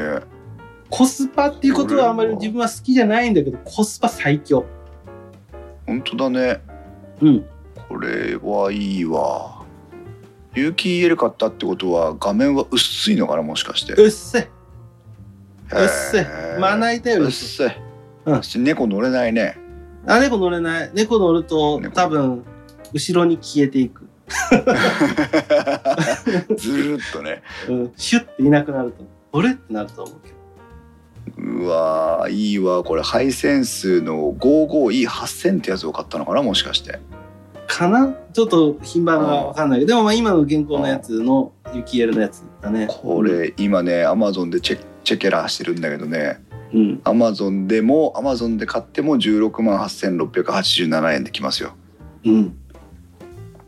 [0.91, 4.63] コスパっていうことはあんまり自分は好きじゃないんだけど、コスパ最強。
[5.87, 6.61] 本当だね。
[7.21, 7.45] うん。
[7.89, 9.54] これはいいわ。
[10.55, 13.93] 有機 EL 買ったってことは画面は薄いのかなもしかして。
[13.93, 14.39] うっせ。
[14.39, 14.47] う
[15.71, 16.25] うっせ。
[16.59, 17.69] まな板より薄い。
[17.69, 17.77] せ。
[18.25, 19.57] うん猫乗れないね。
[20.07, 20.91] あ、猫乗れない。
[20.93, 22.43] 猫乗ると猫多分、
[22.93, 24.07] 後ろに消えていく。
[26.57, 27.43] ずるっとね。
[27.69, 27.93] うん。
[27.95, 29.03] シュッていなくなると。
[29.37, 29.51] あれ？
[29.51, 30.35] ってなると思うけど。
[31.37, 36.99] うわーいいわこれハイセンスの 55E8000 ってやつを買ったのかなもしかして。
[37.67, 38.15] かな？
[38.33, 42.87] ちょっと品番がわかんないけど、でもまあ今の現行のやつの雪エルのやつだね。
[42.89, 46.43] これ今ねアマゾンでチェチェケラーしてるんだけどね
[46.73, 47.01] うん。
[47.03, 51.73] アマゾンでもアマゾンで買っても16万8687円できますよ。
[52.25, 52.57] うん。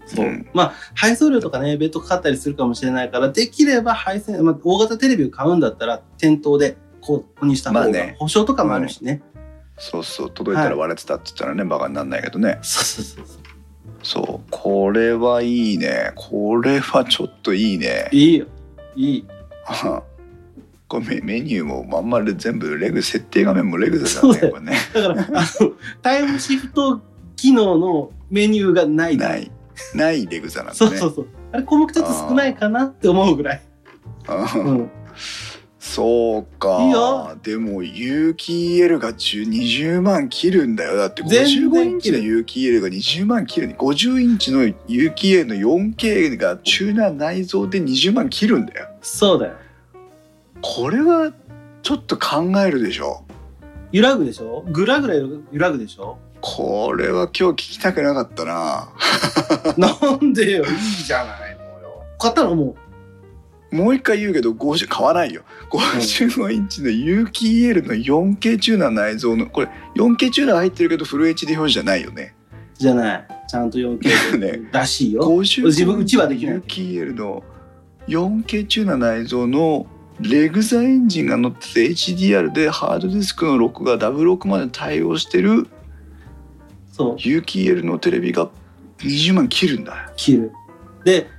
[0.05, 0.25] そう。
[0.25, 9.21] うんまあ、配送料とかね、別途かかったりするかもしれないから、できれば配線、まあ、大型テレビを買うんだったら、店頭で購入した方が、保証とかもあるしね。
[9.77, 13.41] そうそう届いたら割れてたって言ったらね、バカになんないけどねそうそうそうそう。
[14.03, 18.45] そうこれはいいねこれはちょっといいねいいよ。
[18.95, 19.25] いい。
[20.87, 25.71] これメメニューもまんまる全部レグ設定画面もレグだよだねこれねだから、あの、
[26.01, 27.01] タイムシフト
[27.35, 29.17] 機能のメニューがない。
[29.17, 29.51] ない
[29.93, 31.27] ないレグザなんだねそうそうそう。
[31.51, 33.61] あれ、項目ちょっと少ないかなって思うぐらい。
[34.55, 34.89] うんうん。
[35.93, 36.79] そうか。
[36.81, 37.37] いいよ。
[37.41, 40.97] でも有機 EL が10 20万切るんだよ。
[40.97, 48.89] だって全然55インチの有機 EL が20万切る50インチの有機 EL の 4K がチューナー内蔵で20万切るんだよ。
[49.01, 49.53] そうだよ。
[50.61, 51.31] これは
[51.83, 53.23] ちょっと考えるでしょ。
[53.93, 54.65] 揺らぐでしょ？
[54.69, 56.17] ぐらぐら揺らぐでしょ？
[56.41, 58.89] これは今日聞きたくなかったな。
[59.77, 62.03] なんでよ、いいじゃないのよ。
[62.19, 62.55] 買ったの？
[62.55, 62.75] も
[63.71, 72.33] もう一回言うけど50買わないよ55インチの有機 EL の 4K チューナー内蔵のこれ 4K チューナー入ってるけどフル HD 表示じゃないよね
[72.77, 73.27] うじゃない。
[73.47, 75.23] ちゃんと 4K ねらしいよ。
[75.23, 77.43] 50自分うちはできない有機 EL の
[78.07, 79.87] 4K チューナー内蔵の
[80.19, 85.67] レグザエンジンが乗ってて HDR でハードディスクの録画ダブ録まで対応してる
[86.91, 87.15] そう。
[87.19, 88.49] 有機 EL のテレビが
[88.99, 90.51] 20万切るんだよ切る。
[91.03, 91.29] で、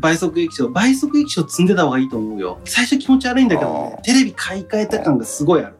[0.00, 0.68] 倍速液晶。
[0.70, 2.60] 倍速液晶積んでた方がいいと思うよ。
[2.64, 5.74] 最初気持ち悪いんだけどねテレビ買い替えた感がすごいある。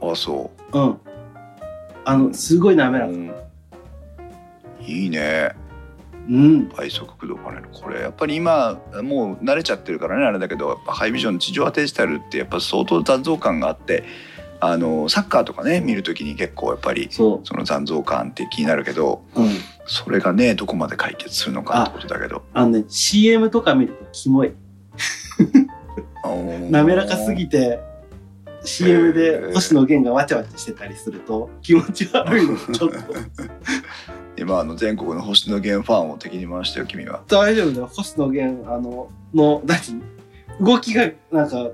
[0.00, 0.96] あそうん。
[2.04, 3.12] あの、すごい滑らか。
[3.12, 3.32] うん
[4.80, 5.50] いいね
[6.28, 6.68] うん。
[6.70, 14.04] 倍速駆動パネルこれやっぱり今もう慣れちゃってるからねあれだけどやっぱハイビジョン地上波デジタルってやっぱ相当残像感があって
[14.60, 19.42] あのサッカーとかね見るときに結構やっぱりそその残像感って気になるけどう。
[19.42, 19.48] うん。
[19.88, 24.52] それがねどこまで解決するのかってことだけどあのね、CM とか見るとキモい。
[26.70, 27.80] 滑らかすぎて、
[28.62, 32.98] CM で星野源がわちゃわちゃしてたりすると気持ち悪いの、 ちょっと。
[34.36, 37.90] 今あの全国の星野源ファンを敵に回したよ君は大丈夫だよ。
[37.92, 40.02] 星野源、あの、の、何？
[40.60, 41.70] 動きが、なんか、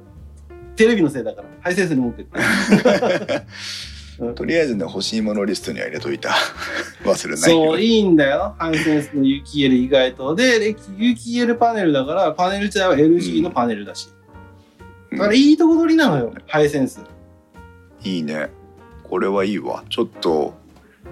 [0.77, 1.49] テレビのせいだから。
[1.61, 3.47] ハイセンスに文句言って。
[4.19, 6.31] うんとりあえずね欲しいものリストには入れといた
[7.05, 8.55] 忘れないよそう、いいんだよ。
[8.59, 10.35] ハイセンスの有機 EL 意外と。
[10.35, 14.09] で、有機 EL パネルだから、パネル自体は LG のパネルだし。
[15.11, 17.01] うんだからいいとこ取りなのよ、ハイセンス。
[18.03, 18.51] いいね
[19.03, 20.55] これはいいわちょっと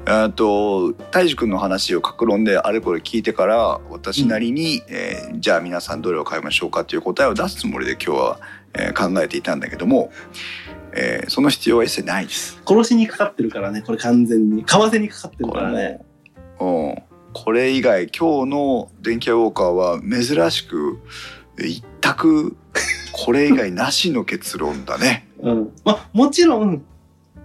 [0.07, 8.41] えっと大樹くんの話を格論であれこれ聞いてから私なりに、えーじゃあ皆さんどれを買いましょうかという答えを出すつもりで今日は、
[8.75, 10.13] えー考えていたんだけども、
[10.95, 12.61] えーその必要は一切ないです。
[12.67, 14.65] 殺しにかかってるからね、これ完全に。
[14.65, 16.05] 為替にかかってるからね。
[16.61, 21.01] うん、これ以外今日の電気屋ウォーカーは珍しく
[21.59, 22.57] 一択
[23.13, 25.29] これ以外なしの結論だね。
[25.41, 25.73] うん。
[25.85, 26.83] まあ、もちろん、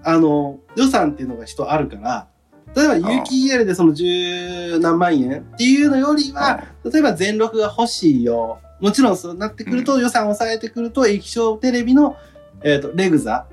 [0.04, 2.28] あの、予算っていうのが人あるから、
[2.76, 8.60] 例えば有機 EL でその十何万円っていうのよりは、例えば全録が欲しいよ。
[8.80, 12.16] もちろんそうなってくると、予算を抑えてくると、液晶テレビの、
[12.64, 13.48] えっ、と、レグザ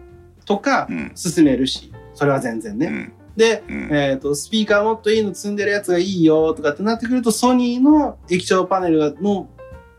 [0.45, 1.13] とかうん。
[1.15, 2.87] 進めるし、それは全然ね。
[2.87, 3.13] うん。
[3.37, 3.89] で、うん。
[3.93, 9.49] えっ、と、スピーカーもっといいの積んでるやつがいいよとかってなってくると、ソニーの液晶パネルがの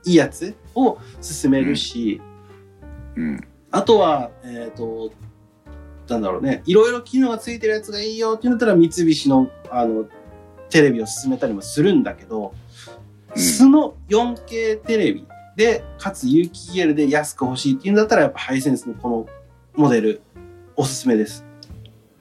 [0.05, 2.21] いいやつを進めるし、
[3.15, 3.41] うん。
[3.71, 5.11] あとは、えっ、と、
[6.07, 10.05] なんだろうね、いろいろ機能がついてるやつがいいよっていうんだったら、三菱の、あの、
[10.69, 12.53] テレビを進めたりもするんだけど、
[13.35, 13.41] うん。
[13.41, 15.25] 素の 4K テレビ
[15.55, 19.25] でかつ有機 EL で安く欲しいっていうんだったらやっぱハイセンスのこの
[19.75, 20.21] モデル
[20.75, 21.45] おすすめです。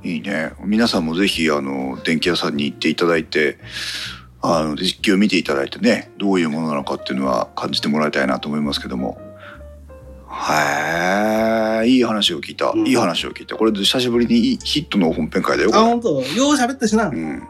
[0.02, 0.52] いいね。
[0.60, 3.58] 皆さんもぜひあの電気屋さんに行っていただいて
[4.42, 9.18] あの実機を見ていただいてねどういうものなのかっていうのは感じてもらいたいなと思いますけども。
[10.26, 12.86] はいいい話を聞いた、うん。
[12.86, 13.56] いい話を聞いた。
[13.56, 16.20] これで久しぶりにヒットの本編会だよあ本当？
[16.20, 17.42] よう喋ったしな、うん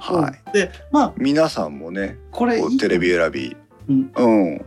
[0.00, 0.42] はい。
[0.46, 3.56] うんでまあ皆さんもねこれテレビ選び。
[3.88, 4.12] うん。
[4.16, 4.64] うん。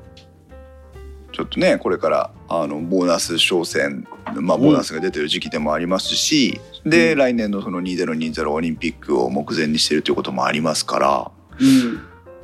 [1.31, 7.17] ちょっとねこれからあのボーナス商戦まあボーナスが出てる時期でもありますし、で、うん。
[7.19, 12.01] 来年のその2020オリンピックを目前にしてるということもありますから、うん。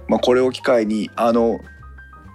[0.07, 1.59] まあ、これを機会にあの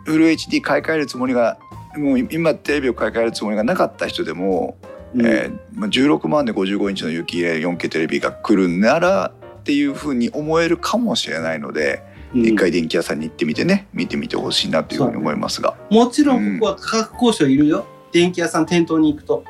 [0.06, 1.58] フル HD 買い替えるつもりが
[1.96, 4.76] もう今テレビを買い替えるつもりがなかった人でも、
[5.16, 5.26] うん。
[5.26, 12.02] えーまあ、16万で55インチの有機 4K テレビが来るならっていうふうに思えるかもしれないので、
[12.34, 12.46] うん。
[12.46, 15.76] 一回電気屋さんに行ってみてね見てみてほしいなというふうに思いますが。
[15.90, 19.44] もちろんここは価格交渉いるよ、電気屋さん店頭に行くと。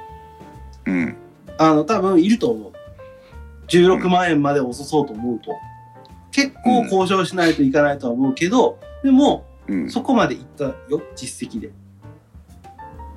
[0.86, 1.16] うん。
[1.58, 2.72] あの多分いると思う。
[3.68, 5.52] 16万円まで遅そうと思うと。
[6.30, 9.90] 結構交渉しないといかないとは思うけど、でもうん。
[9.90, 11.70] そこまでいったよ実績で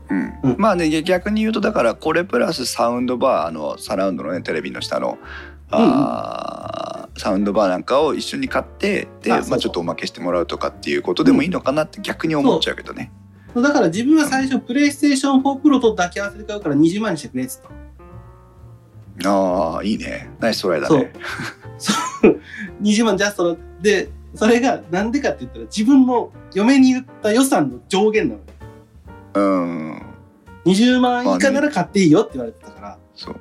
[0.09, 0.33] うん。
[0.43, 5.17] うんまあね逆に言うとだからこれプラスサウンドバーあのサラウンドのねテレビの下の
[5.71, 13.11] あー、サウンドバーなんかを一緒に買ってでまあ、ちょっとおまけしてもらうとかっていうことでもいいのかなって逆に思っちゃうけどね。
[13.55, 17.73] だから自分は最初プレイステーション4プロと抱き合わせて買うから20万にしてくれって言っ
[19.21, 19.29] た。
[19.29, 20.29] ああいいね。
[20.39, 21.13] ナイストライだね。
[21.77, 21.93] そ
[22.27, 22.39] う。
[22.81, 28.41] 20 万ジャストでそれがなんでかって言ったら自分の嫁に言った予算の上限なの
[29.39, 30.01] うん。
[30.65, 33.35] 20万以下なら買っていいよって言われてたから、そう。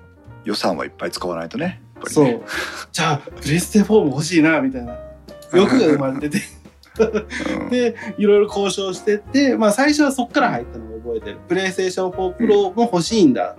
[0.44, 1.82] 予算はいっぱい使わないとね。
[1.96, 2.42] ねそう。
[2.92, 4.96] じゃあプレステ4も欲しいなみたいな。
[5.52, 6.42] 欲が生まれてて。
[7.58, 7.70] うん。
[7.70, 11.38] でいろいろ交渉してって、まあ、最初はそっから入ったのを覚えてる。
[11.48, 13.56] プレイステーション4プロも欲しいんだ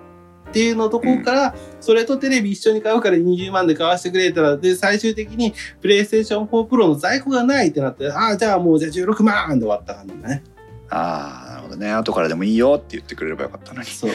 [0.50, 10.44] っていうのとこから、それとテレビ一緒に買うから20万で買わせてくれたらで最終的にプレイステーション4プロの在庫がないってなってああじゃあもうじゃあ16万で終わった感じだね
[10.90, 11.92] ああなるほどね。
[11.92, 13.86] 後からでもいいよって言ってくれればよかったのに。
[13.86, 14.12] そう。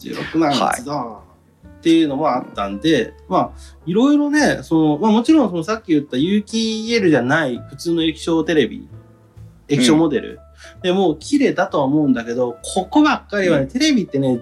[0.00, 0.80] 16万はい。
[0.80, 1.20] つだ、
[1.78, 8.88] っていうのもあったんでまあいろいろねその、まあ、もちろんそのさっき言った有機 EL じゃない普通の液晶テレビ
[9.68, 10.40] 液晶モデル、
[10.82, 14.40] でもう綺麗だとは思うんだけどここばっかりはね、テレビってね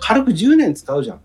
[0.00, 1.20] 軽く10年使うじゃん。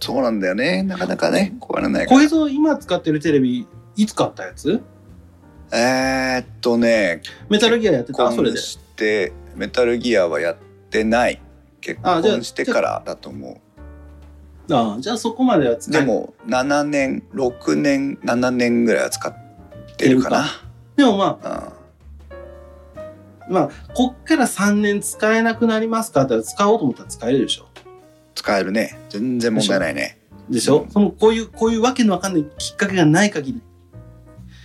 [0.00, 0.82] そうなんだよね。
[0.82, 2.18] なかなかね壊れないから。
[2.18, 2.28] こい。
[2.28, 3.66] つを今使ってるテレビ
[3.96, 4.82] いつ買ったやつ？
[5.76, 8.30] えー、っとねメタルギアやってた？
[8.30, 8.58] それで？
[8.58, 10.56] してメタルギアはやっ
[10.90, 11.40] てない。
[11.80, 13.60] 結あじゃあ婚してからだと思
[14.70, 19.34] ああじゃあそこまではう使えでも7年6年7年ぐらいは使っ
[19.96, 20.46] てるかな。
[20.96, 21.72] でもまあ
[23.48, 23.54] うん。
[23.54, 27.66] まあこっから3年使えなくなりますかって使おうと思ったら使えるでしょ。
[28.34, 28.98] 使えるね。
[29.10, 30.18] 全然問題ないね。
[30.48, 30.90] でしょ、うん。
[30.90, 33.62] そのこういうこういうわけのわかんないきっかけがない限り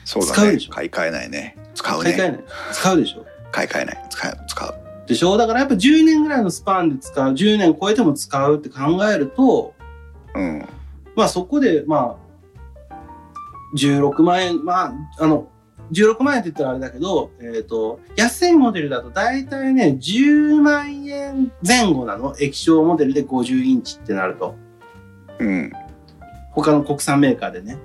[0.10, 0.34] そうだね。
[0.34, 0.72] 使うでしょ。
[0.72, 1.56] 買い替えないね。
[1.76, 2.14] 使うね。
[2.14, 2.44] 買い替えない。
[2.74, 3.26] 使うでしょ。
[3.52, 4.06] 買い替えない。
[4.10, 4.74] 使う使う。
[5.08, 5.38] でしょ。
[5.38, 9.76] だからやっぱ10年ぐらいのスパンで使う10年超えても使うって考えると
[10.34, 10.68] うん。
[11.16, 12.18] まあそこでま
[12.90, 12.96] あ
[13.78, 15.48] 16万円まああの
[15.92, 22.36] 16万円って言ったらあれだけど、えっ、と、安いモデルだと大体ね、10万円前後なの。
[22.40, 24.56] 液晶モデルで50インチってなると。
[25.40, 25.72] うん。
[26.52, 27.78] 他の国産メーカーでね。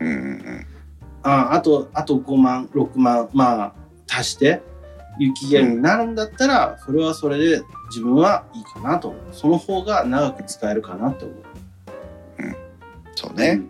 [0.00, 0.77] うんうん
[1.22, 3.72] ああと、あと5万、6万、まあ、
[4.10, 4.62] 足して、
[5.18, 7.60] 雪ゲルになるんだったら、それはそれで
[7.90, 9.22] 自分はいいかなと思う。
[9.32, 11.38] その方が長く使えるかなと思う。
[13.16, 13.60] そうね、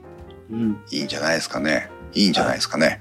[0.51, 0.79] うん。
[0.91, 3.01] いいんじゃないですかねいいんじゃないですかね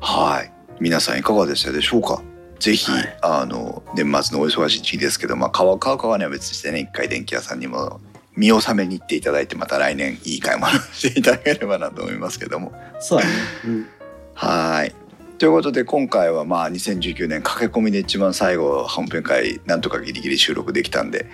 [0.00, 0.38] はい。
[0.38, 2.22] はい皆さんいかがでしたでしょうか？
[2.60, 8.00] ぜひ、はいあの年末のお忙しい時期ですけど、まあ、買う買う買わないは別にしてね一回電気屋さんにも
[8.38, 13.32] 見納めに行っていただいてまた来年いい買い物をしていただければなと思いますけどもそうだね。
[13.66, 13.86] うん。
[14.34, 14.94] はい
[15.38, 21.26] ということで今回はまあ2019年駆け込みで一番最後本編会なんとかギリギリ収録できたんで、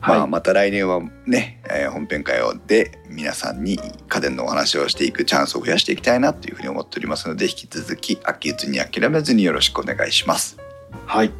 [0.00, 3.78] まあ、はいまた来年はね、えー本編会をで皆さんに
[4.08, 10.58] 家電のお話をしていくチャンスを増やしていきたいなというふうに思っておりますので引き続き飽きずに諦めずによろしくお願いします。
[11.06, 11.32] はい。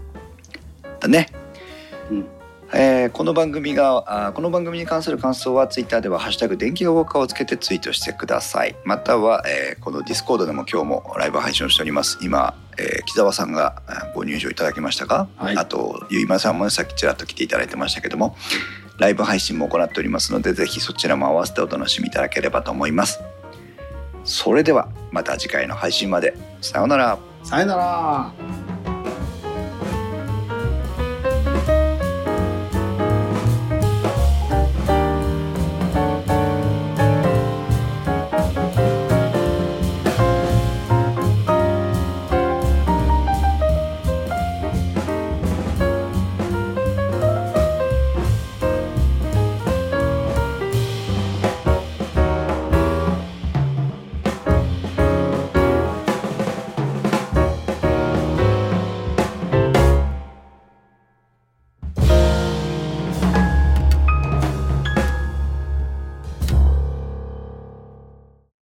[1.01, 1.29] だね。
[2.11, 2.38] うん
[2.73, 8.77] えーこの番組がこの番組に関する感想はツイッターでは「ハッシュタグ電気街ウォーカー」をつけてツイートしてください。
[8.85, 12.19] または、えーこの Discord でも今日もライブ配信をしております。
[12.21, 13.83] 今、えー木澤さんが
[14.15, 15.57] ご入場いただきましたが、はい。
[15.57, 18.37] あとゆいまさんもねさっきちらっと来ていただいてましたけども
[18.99, 23.21] ライブ配信も行っておりますのでぜひそちらも合わせてお楽しみいただければと思います。
[24.25, 26.37] それではまた次回の配信まで。
[26.61, 27.19] さようなら。
[27.45, 28.33] さよなら